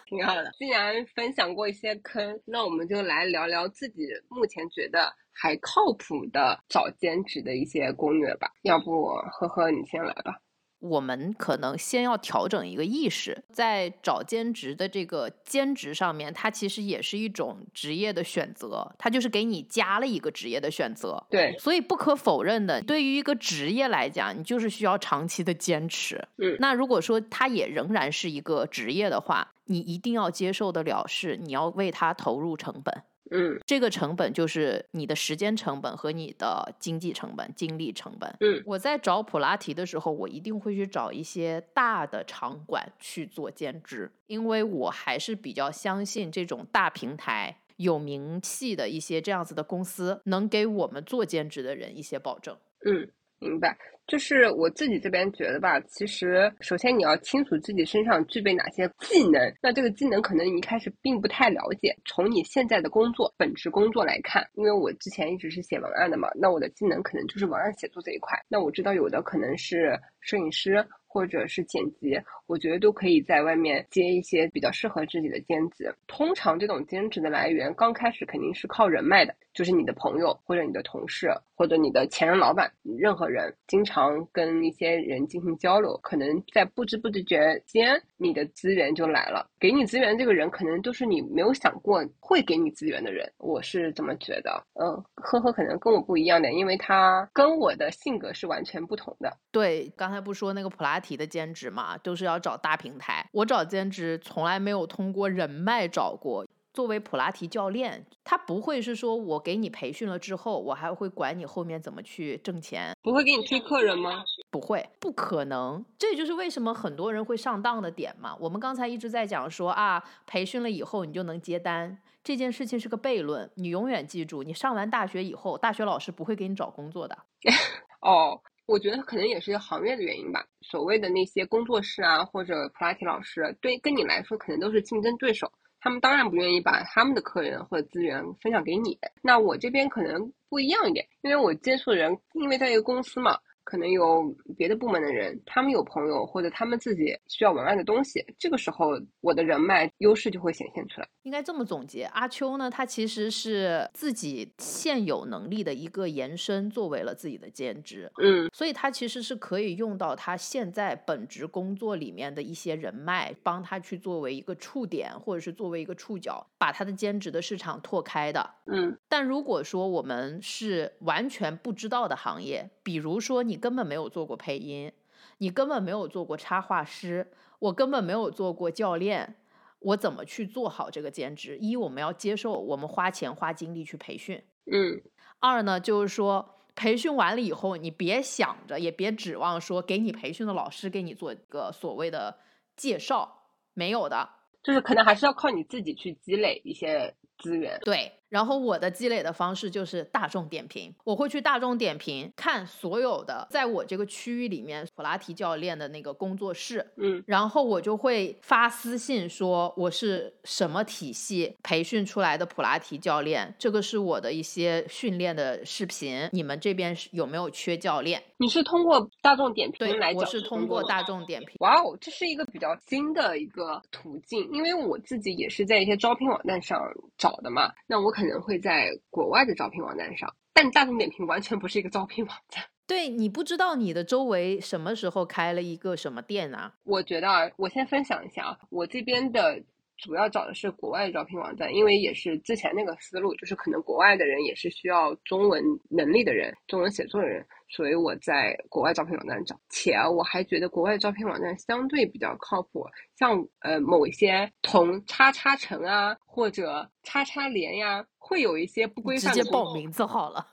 [0.07, 0.53] 挺好的。
[0.57, 8.51] 既然分享过一些坑，那我们就来聊聊自己目前觉得还靠谱的找兼职的一些攻略吧。
[8.63, 10.41] 要不，呵呵，你先来吧。
[10.81, 21.27] 我们可能先要调整一个意识，在找兼职的这个兼职上面，它其实也是一种职业的选择，它就是给你加了一个职业的选择。
[21.29, 26.29] 对，所以不可否认的，对于一个职业来讲，你就是需要长期的坚持。
[26.37, 33.03] 嗯，那如果说它也仍然是一个职业的话，你一定要接受得了，是你要为它投入成本。
[33.31, 38.35] 嗯，这个成本就是你的时间成本和你的经济成本、精力成本。
[38.41, 52.57] 嗯，我在找普拉提的时候，我一定会去找一些大的场馆去做兼职，因为我还是比较相信这种大平台、有名气的一些这样子的公司，能给我们做兼职的人一些保证。
[52.85, 53.77] 嗯，明白。
[54.09, 61.95] 就是我自己这边觉得吧，其实首先你要清楚自己身上具备哪些技能，那这个技能可能你一开始并不太了解。
[62.07, 68.37] 从你现在的工作本职工作来看，因为我之前一直是写文案的嘛，那我的技能可能就是文案写作这一块。
[68.49, 75.95] 那我知道有的可能是摄影师或者是剪辑，我觉得都可以在外面接一些比较适合自己的兼职。
[76.07, 84.25] 通常这种兼职的来源，刚开始肯定是靠人脉的，就是你的朋友或者你的同事或者你的前任老板，任何人经常。
[84.31, 89.49] 跟一些人进行交流，可能在不知不觉间，你的资源就来了。
[89.59, 93.29] 给你资源这个人，可能都是你没有想过会给你资源的人。
[93.39, 94.63] 我是这么觉得。
[94.75, 99.37] 嗯，呵呵，可能跟我不一样的，因为他跟我的性格是完全不同的。
[99.51, 103.29] 对，刚才不说那个普拉提的兼职嘛，都是要找大平台。
[103.33, 106.47] 我找兼职从来没有通过人脉找过。
[106.79, 114.23] 作为普拉提教练，他不会是说我给你培训了之后，我还会管你后面怎么去挣钱，不会给你推客人吗？
[114.49, 115.85] 不会，不可能。
[115.99, 118.37] 这就是为什么很多人会上当的点嘛。
[118.39, 123.51] 我们刚才一直在讲说啊，培训了以后你就能接单，这件事情是个悖论。
[123.57, 127.19] 你永远记住，你上完大学以后，大学老师不会给你找工作的。
[128.03, 130.47] 哦，我觉得可能也是行业的原因吧。
[130.61, 135.51] 所谓的那些工作室啊，或者普拉提老师，对跟你来说可能都是竞争对手。
[135.89, 143.39] 他们当然不愿意把他们的客人或者资源分享给你，那我这边可能不一样一点，因为我接触的人，因为在一个公司嘛。
[143.69, 151.09] 可能有别的部门的人，他们有朋友或者他们自己需要文案的东西，这个时候我的人脉优势就会显现出来。
[151.25, 158.11] 应该这么总结，阿秋呢，他其实是自己现有能力的一个延伸，作为了自己的兼职。
[158.23, 168.55] 嗯，所以他其实是可以用到他现在本职工作里面的一些人脉，帮他去作为一个触点，或者是作为一个触角，把他的兼职的市场拓开的。
[168.65, 173.59] 嗯，但如果说我们是完全不知道的行业，比如说你。
[173.59, 174.91] 根本没有做过配音，
[175.39, 179.35] 你根本没有做过插画师，我根本没有做过教练，
[179.81, 181.59] 我怎么去做好这个兼职？
[181.61, 185.03] 一，我们要接受我们花钱花精力去培训，嗯。
[185.41, 192.39] 二呢，就是说培训完了以后，你别想着，也别指望说给你培训的老师给你做一个所谓的
[192.75, 194.31] 介绍，没有的，
[194.63, 197.79] 就是可能还是要靠你自己去积累一些资源。
[197.85, 198.13] 对。
[198.29, 218.23] 然后我的积累的方式就是大众点评，我会去大众点评看所有的在我这个区域里面普拉提教练的那个工作室，嗯，然后我就会发私信说我是什么体系培训出来的普拉提教练，这个是我的一些训练的视频，你们这边是有没有缺教练？
[218.37, 221.57] 你是通过大众点评来我是通过大众点评。
[221.61, 226.79] 哇哦，这是一个比较新的一个途径，因为我自己也是在一些招聘网站上
[227.17, 228.13] 找的嘛，那我。
[228.19, 232.65] 可能会在国外的招聘网站上，但大众点评完全不是一个招聘网站。
[232.87, 236.75] 对你不知道你的周围什么时候开了一个什么店啊？
[236.85, 239.63] 我觉得啊，我先分享一下啊，我这边的
[239.99, 249.59] 主要找的是国外的招聘网站，因为也是之前那个思路，就是可能国外的人也是需要中文能力的人，中文写作的人，所以我在国外招聘网站找。
[249.69, 260.47] 且我还觉得国外招聘网站相对比较靠谱，像呃某一些同叉叉城啊或者叉叉联呀，会有一些不规范直接报名字好了。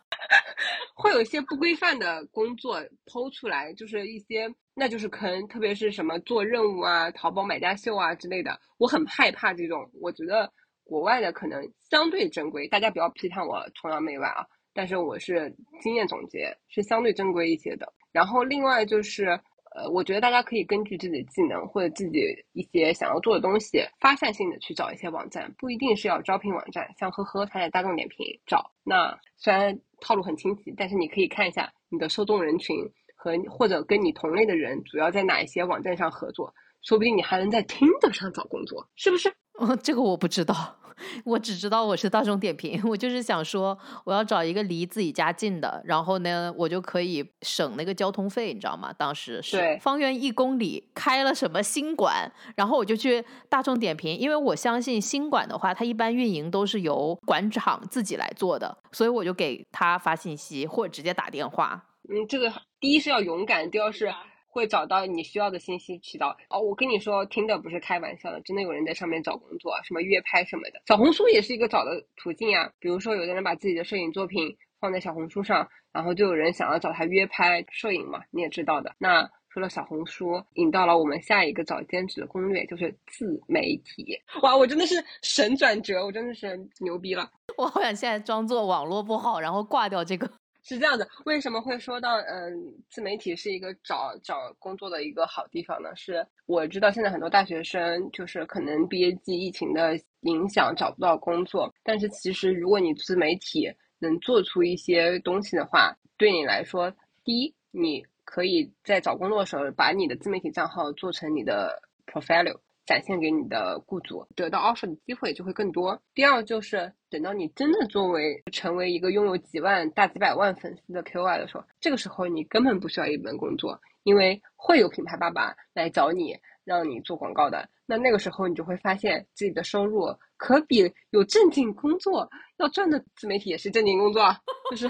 [0.95, 9.87] 会有一些不规范的工作抛出来，就是一些那就是坑，特别是什么做任务啊、淘宝买家秀啊之类的，我很害怕这种。
[10.01, 10.51] 我觉得
[10.83, 17.93] 国外的可能相对正规，大家不要批判我崇洋媚外啊，但是我是经验总结，是相对正规一些的。
[18.11, 19.39] 然后另外就是。
[19.75, 22.21] 呃，我觉得大家可以根据自己的技能或者自己
[22.53, 26.89] 一些想要做的东西，发散性的去找一些网站，不一定是要招聘网站。
[26.97, 32.77] 像呵呵，它在大众点评找，那虽然套路很清晰，但是你可以看一下你的受众人群
[33.17, 39.33] 和或者跟你同类的人主要在哪一些网站上合作，说不定你还能在听的上找工作，是不是？
[39.59, 40.77] 哦，这个我不知道。
[41.25, 48.93] 我只知道我是大众点评，我就是想说我要找一个离自己家近的，然后呢，我就可以省那个交通费，你知道吗？
[48.97, 61.87] 当时是方圆一公里开了什么新馆，然后我就去大众点评，因为我相信新馆的话，它一般运营都是由馆长自己来做的，所以我就给他发信息或者直接打电话。
[62.07, 62.49] 嗯，这个
[62.79, 64.09] 第一是要勇敢，第二是。
[64.55, 66.61] 会找到你需要的信息渠道哦。
[66.61, 70.81] 我跟你说，听的不是开玩笑的，真的有人在上面找工作，什么约拍什么的。
[70.87, 72.71] 小红书也是一个找的途径啊。
[72.79, 78.95] 比如说，有的人把自己的摄影作品放在小红书上，然后就有人想要找他约拍摄影嘛，你也知道的。
[78.97, 84.17] 那除了小红书，引到了我们下一个找兼职的攻略，就是自媒体。
[84.41, 87.29] 哇，我真的是神转折，我真的是牛逼了。
[87.57, 90.29] 我好想现在装作网络不好，然后挂掉这个。
[90.67, 95.95] 是这样的，为什么会说到嗯，自媒体是一个找找工作的一个好地方呢？
[95.95, 106.91] 是我知道现在很多大学生就是可能毕业季疫情的影响找不到工作，但是其实如果你自媒体能做出一些东西的话，对你来说，
[107.23, 112.59] 第一，你可以在找工作的时候把你的自媒体账号做成你的 profile。
[112.85, 116.01] 展现给你的雇主，得到 offer 的机会就会更多。
[116.13, 127.69] 第二就是等到你真的作为成为一个拥有几万大几百万粉丝的 KOL 的时候，这个时候你根本不需要一本工作，因为会有品牌爸爸来找你，让你做广告的。
[127.85, 130.07] 那那个时候你就会发现自己的收入
[130.37, 134.23] 可比有正经工作要赚的自媒体也是正经工作，
[134.71, 134.87] 就是，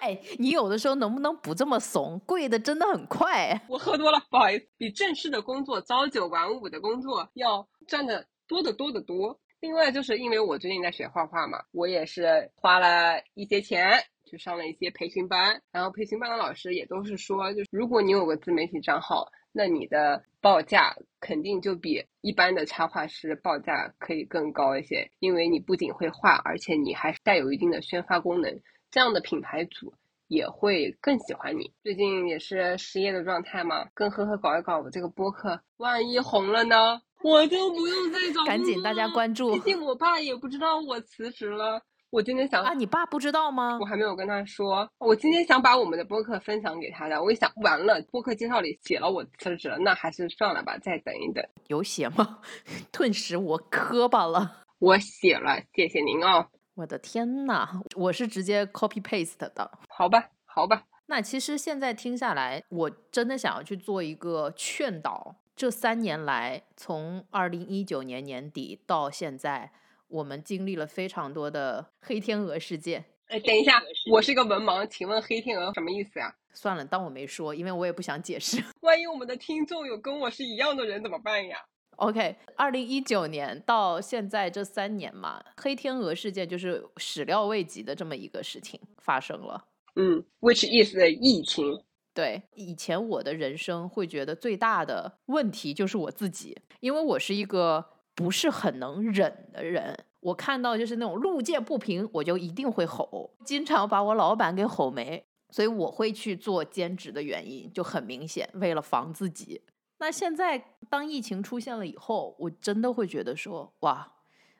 [0.00, 2.18] 哎，你有的时候能不能不这么怂？
[2.20, 3.60] 贵的真的很快。
[3.68, 4.66] 我喝多了，不好意思。
[4.76, 9.40] 比正式的工作朝九晚五的工作要赚的多得多得多。
[9.60, 13.90] 另外就是因为我最近在学画画嘛，我也是花了一些钱
[14.30, 19.28] 去上了一些培训班，然后培训班的老师也都是说，就是如果你有个自媒体账号。
[19.58, 28.60] 那你的报价肯定就比一般的插画师报价可以更高一些，因为你不仅会画，而且你还带有一定的宣发功能，
[28.92, 29.92] 这样的品牌组
[30.28, 31.72] 也会更喜欢你。
[31.82, 41.82] 最近也是失业的状态嘛，跟呵呵搞一搞我这个播客，万一红了呢，我就不用再找赶紧大家关注，毕竟我爸也不知道我辞职了。
[42.10, 43.78] 我今天想啊，你爸不知道吗？
[43.78, 44.88] 我还没有跟他说。
[44.98, 47.22] 我今天想把我们的播客分享给他的。
[47.22, 51.44] 我一想，完了，播客介绍里写了我辞职了，那还是算了吧，再等一等。
[51.66, 52.38] 有写吗？
[52.90, 54.62] 顿时我磕巴了。
[54.78, 56.46] 我写了，谢谢您哦。
[56.76, 59.70] 我的天呐，我是直接 copy paste 的。
[59.88, 60.84] 好吧，好吧。
[61.06, 65.36] 那其实现在听下来，我真的想要去做一个劝导。
[65.54, 69.72] 这三年来，从二零一九年年底到现在。
[70.08, 73.04] 我们经历了非常多的黑天鹅事件。
[73.26, 76.34] 哎，等一下，我是一个文盲，请问黑天鹅什么意思呀？
[76.54, 78.56] 算了，当我没说，因为我也不想解释。
[78.80, 81.58] 万一我们的听众有跟我是一样的人怎么办呀
[81.96, 89.66] ？OK，二零一九年到现在这三年嘛，黑天鹅事件就是始料未及的这么一个事情发生了。
[89.96, 91.84] 嗯，which is 疫情。
[92.14, 97.84] 对，以前我的人生会觉得最大的问题就是我自己，因为我是一个。
[98.18, 109.62] 不是很能忍的人，我看到就是那种路见不平，我就一定会吼，经常把我老板给吼没，所以我会去做兼职的原因就很明显，为了防自己。
[109.98, 114.14] 那现在当疫情出现了以后，我真的会觉得说，哇，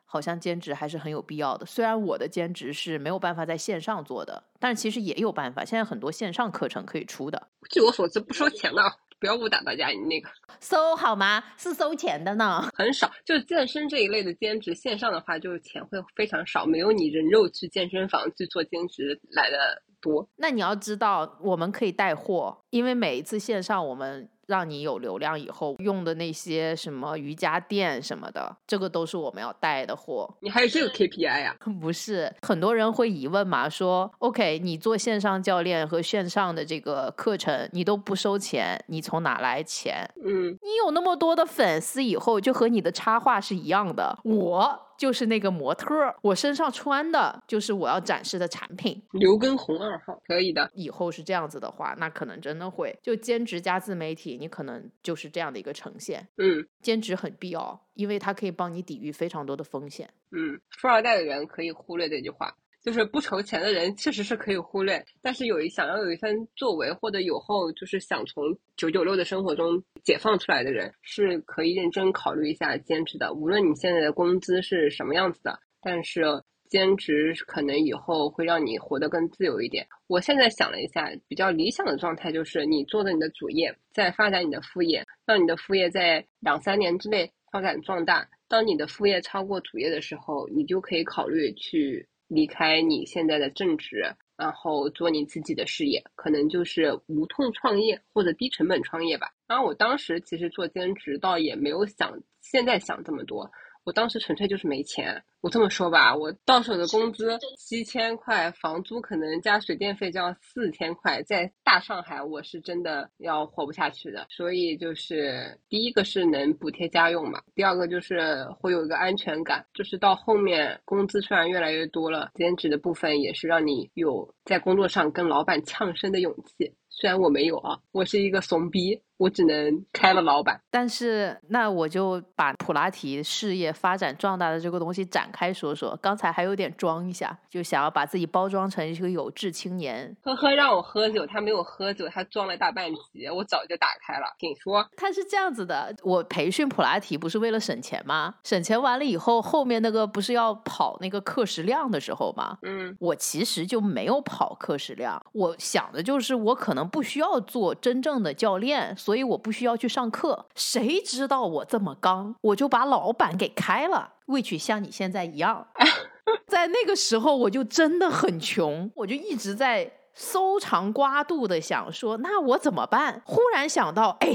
[0.05, 1.67] 好像兼职还是很有必要的。
[1.67, 7.49] 虽然我的兼职是没有办法在线上做的，但是其实也有办法，现在很多线上课程可以出的。
[7.71, 8.81] 据我所知，不收钱的。
[9.21, 10.29] 不要误导大家，你那个
[10.61, 11.43] 收好吗？
[11.57, 13.11] 是收钱的呢，很少。
[13.25, 20.29] 就是健身这一类的兼职，线上的话就是钱会非常少，没有你人肉去健身房去做兼职来的多。
[20.37, 30.29] 那你要知道，我们可以带货，因为每一次线上我们让你有流量以后用的那些什么瑜伽垫什么的，这个都是我们要带的货。
[30.41, 40.09] 你还有这个 KPI 呀、 不是很多人会疑问嘛，说 OK，你做线上教练和线上的这个课程，你都不收钱，你从哪来钱？
[40.25, 44.19] 嗯，你有那么多的粉丝以后，就和你的插画是一样的。
[44.25, 49.01] 我就是那个模特儿，我身上穿的就是我要展示的产品。
[49.13, 50.69] 刘畊宏二号可以的。
[50.75, 56.29] 以后是这样子的话，那可能真的会就兼职加自媒体，你可能就是这样的一个呈现。
[56.37, 60.11] 嗯兼职很必要，因为它可以帮你抵御非常多的风险。
[60.33, 62.53] 嗯，富二代的人可以忽略这句话。
[62.81, 68.45] 就是不愁钱的人确实是可以忽略，但是有一想要有一番作为或者有后就是想从
[68.77, 73.35] 九九六的生活中解放出来的人，是可以认真考虑一下兼职的。
[73.35, 76.23] 无论你现在的工资是什么样子的，但是
[76.69, 79.87] 兼职可能以后会让你活得更自由一点。
[80.07, 88.29] 我现在想了一下，比较理想的状态就是你做着你的主业，在发展你的副业，让你的副业在两三年之内发展壮大。
[88.47, 92.07] 当你的副业超过主业的时候，你就可以考虑去。
[92.29, 94.05] 离开你现在的正职，
[94.37, 99.33] 然后做你自己的事业，可能就是无痛创业或者低成本创业吧。
[99.47, 103.51] 然后我当时其实做兼职，倒也没有想现在想这么多。
[103.89, 105.25] 我当时纯粹就是没钱。
[105.41, 114.27] 我这么说吧，我到手的工资七千块，房租可能加水电费就要四千块，在大上海我是真的要活不下去的。
[114.29, 126.75] 所以就是第一个是能补贴家用嘛，第二个就是会有一个安全感，就是到后面工资虽然越来越多了，兼职的部分也是让你有在工作上跟老板呛声的勇气。
[126.91, 130.59] 虽然我没有啊，我是一个怂逼，我只能开了老板。
[130.71, 135.97] 但是那我就把普拉提事业发展壮大的这个东西展开说说。
[136.01, 140.17] 刚才还有点装一下，就想要把自己包装成一个有志青年。
[140.23, 144.27] 呵呵，让我喝酒，他没有喝酒，他装了大半集，我早就打开了。
[144.39, 148.37] 请说，他是这样子的，我培训普拉提不是为了省钱吗？
[148.45, 152.59] 省钱完了以后，后面那个不是要跑那个课时量的时候吗？
[152.63, 160.45] 嗯，我其实就没有跑课时量，我想的就是我可能不需要做真正的教练，所以我不需要去上课。
[160.55, 164.17] 谁知道我这么刚，我就把老板给开了。
[164.27, 165.67] which 像你现在一样，
[166.47, 173.23] 在那个时候我就真的很穷，我就一直在搜肠刮肚的想说，那我怎么办？
[173.25, 174.29] 忽然想到，哎。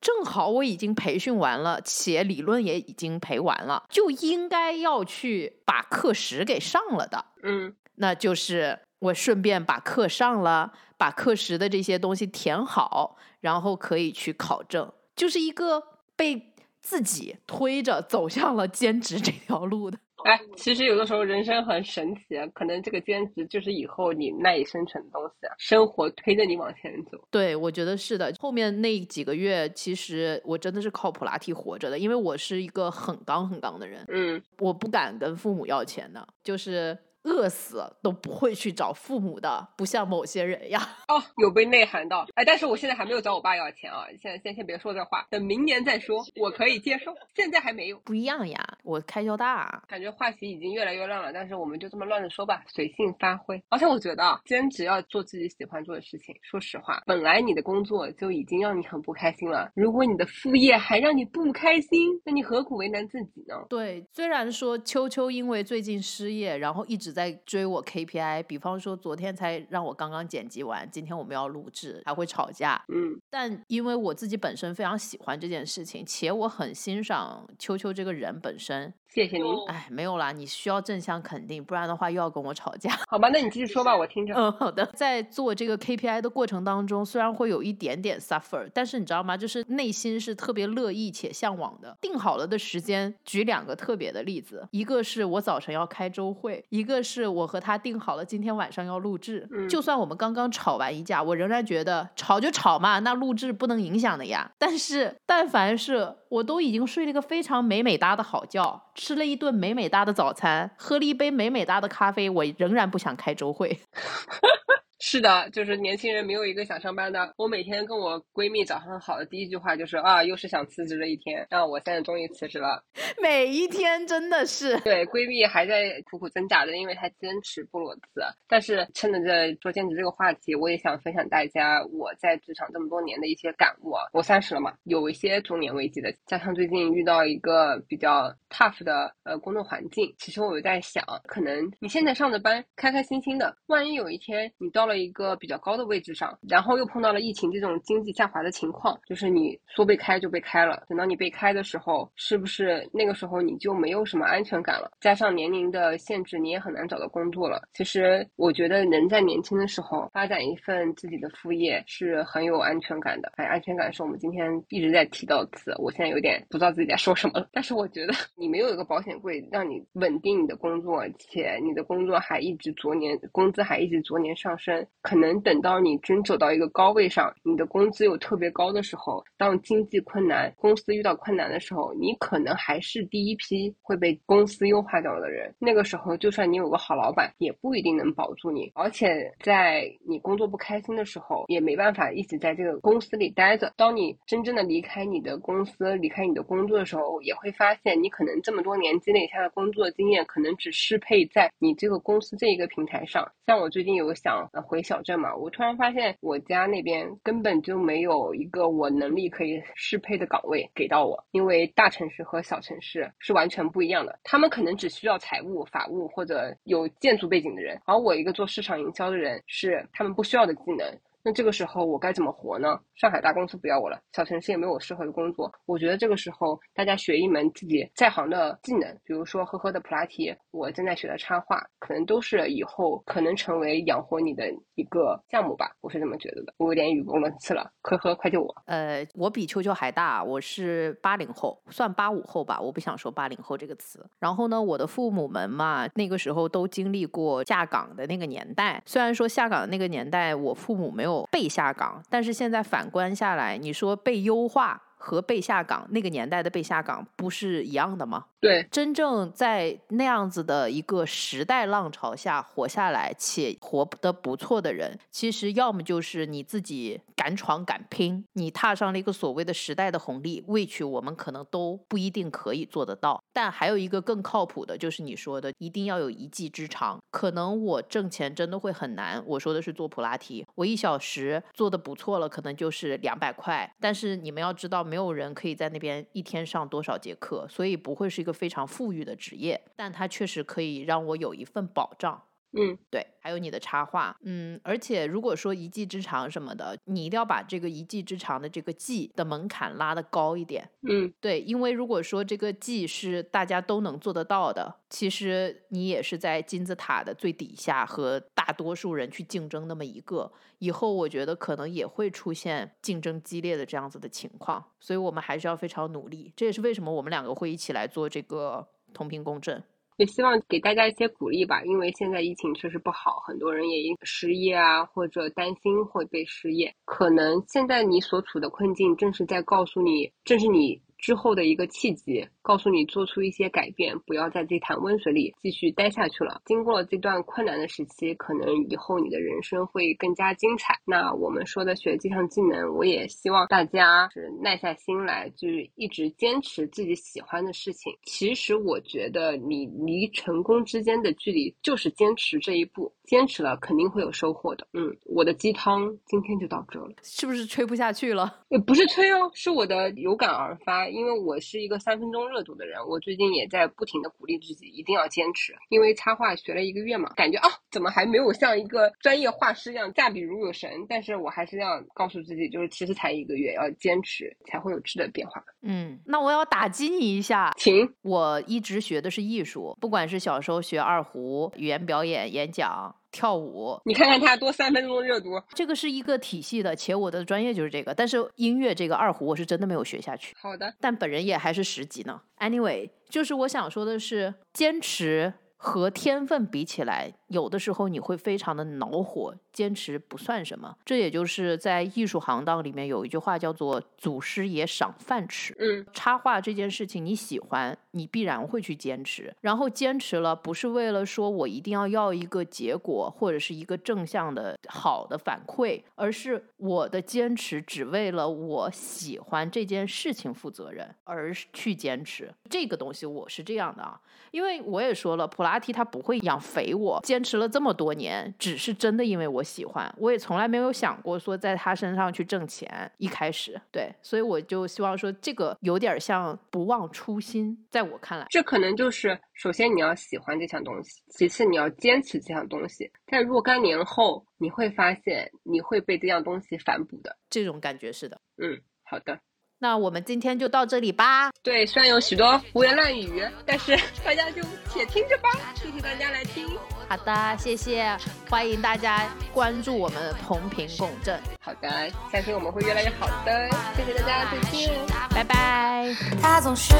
[0.00, 7.24] 正好我已经培训完了，且理论也已经培完了，就应该要去把课时给上了的。
[7.42, 15.82] 嗯，那就是我顺便把课上了，把课时的这些东西填好，然后可以去考证，就是一个
[16.16, 19.98] 被自己推着走向了兼职这条路的。
[20.24, 22.22] 哎，其实有的时候人生很神奇，
[22.52, 27.16] 可能这个兼职就是以后你赖以生存的东西，生活推着你往前走。
[27.30, 28.34] 对，我觉得是的。
[28.40, 36.98] 后面那几个月，其实我真的是靠普拉提活着的，因为我是一个很刚很刚的人，嗯，我不敢跟父母要钱的，就是。
[37.28, 40.80] 饿死都不会去找父母的，不像某些人呀。
[41.08, 42.26] 哦， 有被内涵到。
[42.34, 47.14] 哎，但是我现在还没有找我爸要钱啊，现在先先别说这话，等明年再说，我可以接受。
[47.34, 49.82] 现在还没有，不一样呀，我开销大。
[49.88, 53.62] 感觉话题已经越来越乱了，但是我们就这么乱着说吧，随性发挥。
[53.68, 56.34] 而且我觉得啊，兼职要做自己喜欢做的事情。
[56.42, 63.54] 说实话，本来你的工作就已经让你很不开心了，如果你的副业还让你不开心，那你何苦为难自己呢？
[63.68, 72.84] 对，虽然说秋秋因为最近失业，然后一直在追我 KPI，比方说昨天才让我刚刚剪辑完，今天我们要录制，还会吵架。
[72.88, 78.92] 嗯，但因为我自己本身非常喜欢这件事情，且我很欣赏秋秋这个人本身。
[79.12, 79.46] 谢谢您。
[79.68, 82.90] 哎，没有啦，你需要正向肯定，不然的话又要跟我吵架。
[83.08, 84.34] 好吧，那你继续说吧，我听着。
[84.34, 84.84] 嗯，好的。
[84.94, 89.36] 在做这个 KPI 的过程当中，虽然会有一点点 suffer，但是你知道吗？
[89.36, 91.96] 就是内心是特别乐意且向往的。
[92.00, 99.48] 定好了的时间，举两个特别的例子，一个是我早晨要开周会，一个是我和他定好了今天晚上要录制。
[99.50, 104.50] 嗯就算我们刚刚吵完一架，我仍然觉得吵就吵嘛，那录制不能影响的呀。
[104.58, 113.80] 但是但凡是我都已经睡了一个非常美美哒的好觉，吃了一顿美美哒的早餐，喝了一杯美美哒的咖啡，我仍然不想开周会。
[115.00, 117.32] 是的，就是年轻人没有一个想上班的。
[117.36, 121.46] 我每天跟我闺蜜早上好的第一句话就是啊，又是想辞职的一天。
[121.50, 122.82] 然后我现在终于辞职了。
[123.22, 128.02] 每一天真的是，对，闺蜜还在苦苦挣扎着，因为她坚持不裸辞。
[128.48, 134.04] 但是趁着这做兼职这个话题，我也想分享大家我在职场这么多年的一些感悟啊。
[134.12, 154.90] 我三十了嘛，有一些中年危机的，加上最近遇到一个比较 tough 的呃工作环境，其实我有在想，可能你现在上着班开开心心的，万一有一天你到了一个比较高的位置上，然后又碰到了疫情这种经济下滑的情况，就是你说被开就被开了，等到你被开的时候，是不是那个时候你就没有什么安全感了？
[155.00, 157.62] 加上年龄的限制，你也很难找到工作了。
[157.74, 163.30] 其实我觉得人在年轻的时候发展一份自己的副业是很有安全感的。
[163.36, 167.48] 哎，安全感是我们今天一直在提到的词，我现在有点不知道自己在说什么了。
[167.52, 185.54] 但是我觉得 你没有一个保险柜让你稳定你的工作，且你的工作还一直逐年工资还一直逐年上升，可能等到你真走到一个高位上，你的工资又特别高的时候，当经济困难，公司遇到困难的时候，你可能还是第一批会被公司优化掉的人。
[185.58, 188.70] 那个时候，就算你有个好老板，也不一定能保住你。
[188.74, 193.72] 而且在你工作不开心的时候，也没办法一直在这个公司里待着。
[193.76, 203.30] 当你真正的离开你的公司，离开你的工作的时候，也会发现你可能这么多年积累下的工作经验，可能只适配在你这个公司这一个平台上。
[203.46, 214.18] 像我最近有想回小镇嘛，我突然发现我家那边根本就没有一个我能力可以适配的岗位给到我，因为大城市和小城市是完全不一样的。
[214.22, 220.86] 他们可能只需要财务、法务或者有建筑背景的人，而我一个做市场营销的人是他们不需要的技能。
[221.28, 222.80] 那这个时候我该怎么活呢？
[222.94, 225.52] 上海大公司不要我了，小城市也没有我适合的工作。
[225.66, 235.70] 我觉得这个时候大家学一门自己在行的技能，比如说呵呵的普拉提，我正在学的插画，可能都是以后可能成为养活你的一个项目吧。
[235.82, 236.54] 我是这么觉得的。
[236.56, 238.54] 我有点语无伦次了，呵呵，快救我！
[238.64, 242.58] 呃，我比秋秋还大，我是八零后，算八五后吧。
[242.58, 244.02] 我不想说八零后这个词。
[244.18, 248.82] 然后呢，我的父母们嘛，那个时候都经历过下岗的那个年代。
[248.86, 251.17] 虽然说下岗的那个年代，我父母没有。
[251.30, 254.80] 被下岗，但是现在反观下来，你说被优化。
[254.98, 258.26] 和被下岗那个年代的被下岗不是一样的吗？
[258.40, 273.20] 对，真正在那样子的一个时代浪潮下活下来且活得不错的人，其实要么就是你自己敢闯敢拼，你踏上了一个所谓的时代的红利，未取我们可能都不一定可以做得到。
[273.32, 276.98] 但还有一个更靠谱的，就是你说的，一定要有一技之长。
[277.10, 283.68] 可能我挣钱真的会很难，我说的是做普拉提，我一小时做的不错了，可能就是两百块。
[283.80, 284.87] 但是你们要知道。
[284.88, 292.22] 没有人可以在那边一天上多少节课，所以不会是一个非常富裕的职业，但它确实可以让我有一份保障。
[292.52, 300.68] 嗯，对，还有你的插画，嗯，而且如果说一技之长什么的，你一定要把这个一技之长的这个技的门槛拉得高一点。
[300.88, 316.32] 嗯，对，因为如果说这个技是大家都能做得到的，其实你也是在金字塔的最底下和大多数人去竞争那么一个，以后我觉得可能也会出现竞争激烈的这样子的情况，所以我们还是要非常努力。
[316.34, 319.62] 这也是为什么我们两个会一起来做这个同频共振。
[319.98, 326.72] 也希望给大家一些鼓励吧，因为现在疫情确实不好，很多人也失业啊，或者担心会被失业。
[326.84, 330.80] 可能现在你所处的困境，正是在告诉你，正是你。
[330.98, 336.40] 之后的一个契机，告诉你做出一些改变，不要在这潭温水里继续待下去了。
[336.46, 340.74] 经过了这段困难的时期，可能以后你的人生会更加精彩。
[340.86, 347.92] 那我们说的学这项技能，我也希望大家是耐下心来，就是一直坚持自己喜欢的事情。
[348.04, 354.66] 其实我觉得你离成功之间的距离就是坚持这一步，坚持了肯定会有收获的。
[354.72, 358.34] 嗯，我的鸡汤今天就到这了，是不是吹不下去了？
[358.48, 360.88] 也不是吹哦，是我的有感而发。
[360.88, 365.54] 因为我是一个三分钟热度的人，我最近也在不停的鼓励自己一定要坚持。
[365.68, 370.70] 因为插画学了一个月嘛，感觉啊，怎么还没有像一个专业画师一样下笔如有神？
[370.88, 375.42] 但是我还是要告诉自己，就是其实才一个月，要坚持才会有质的变化。
[375.62, 377.88] 嗯，那我要打击你一下，请。
[378.02, 382.94] 我一直学的是艺术，不管是小时候学二胡、语言表演、演讲。
[383.18, 387.92] 跳舞，你看看他多三分钟热度，这个是一个体系的，且我的专业就是这个。
[387.92, 390.36] 但是音乐这个二胡，我是真的没有学下去。
[390.40, 392.20] 好的，但本人也还是十级呢。
[392.38, 397.12] Anyway，就是我想说的是，坚持和天分比起来。
[397.26, 400.74] 有的时候你会非常的恼火，坚持不算什么。
[400.82, 405.54] 这也就是在艺术行当里面有一句话叫做“祖师爷赏饭吃”。
[405.60, 409.30] 嗯，插画这件事情你喜欢，你必然会去坚持。
[409.42, 422.32] 然后坚持了，不是为了说我一定要要一个结果或者是一个正向的好的反馈，而是我的坚持只为了我喜欢这件事情负责任而去坚持。
[422.48, 424.00] 这个东西我是这样的啊，
[424.30, 425.47] 因为我也说了，普拉。
[425.48, 432.90] 阿 T 他不会养肥我，坚持了这么多年，只是真的因为我喜欢，我也从来没有想过说在他身上去挣钱。
[432.98, 448.20] 一开始，对，所以我就希望说这个有点像不忘初心，在我看来，这可能就是首先你要喜欢这项东西，其次你要坚持这项东西，在若干年后你会发现你会被这样东西反哺的，这种感觉是的。
[448.36, 449.18] 嗯，好的。
[449.60, 451.32] 那我们今天就到这里吧。
[451.42, 454.40] 对，虽然有许多胡言乱语，但是 大家就
[454.72, 455.28] 且听着吧。
[455.56, 456.46] 谢谢大家来听。
[456.88, 457.98] 好的，谢谢，
[458.30, 461.20] 欢迎大家关注我们同频共振。
[461.40, 461.68] 好的，
[462.12, 463.50] 相信我们会越来越好的。
[463.76, 464.70] 谢谢大家，再见，
[465.10, 465.92] 拜拜。
[466.22, 466.74] 他总是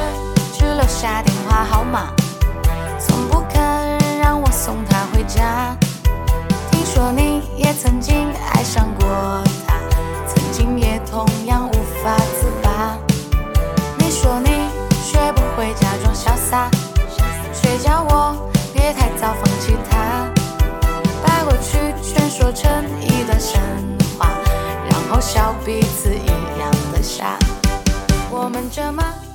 [0.53, 2.13] 只留下电话号码，
[2.97, 3.59] 从不肯
[4.19, 5.75] 让我送他回家。
[6.71, 9.77] 听说你也曾经爱上过他，
[10.25, 12.17] 曾经也同样无法
[13.97, 14.49] 你说你
[15.03, 16.69] 学不会假装潇洒，
[17.53, 19.75] 却叫我别太早放弃。
[19.89, 20.29] 他
[21.23, 22.71] 把过去全说成
[23.01, 23.59] 一段神
[24.17, 24.29] 话，
[24.89, 27.37] 然后笑彼此一样的傻。
[28.31, 29.28] 我们这么。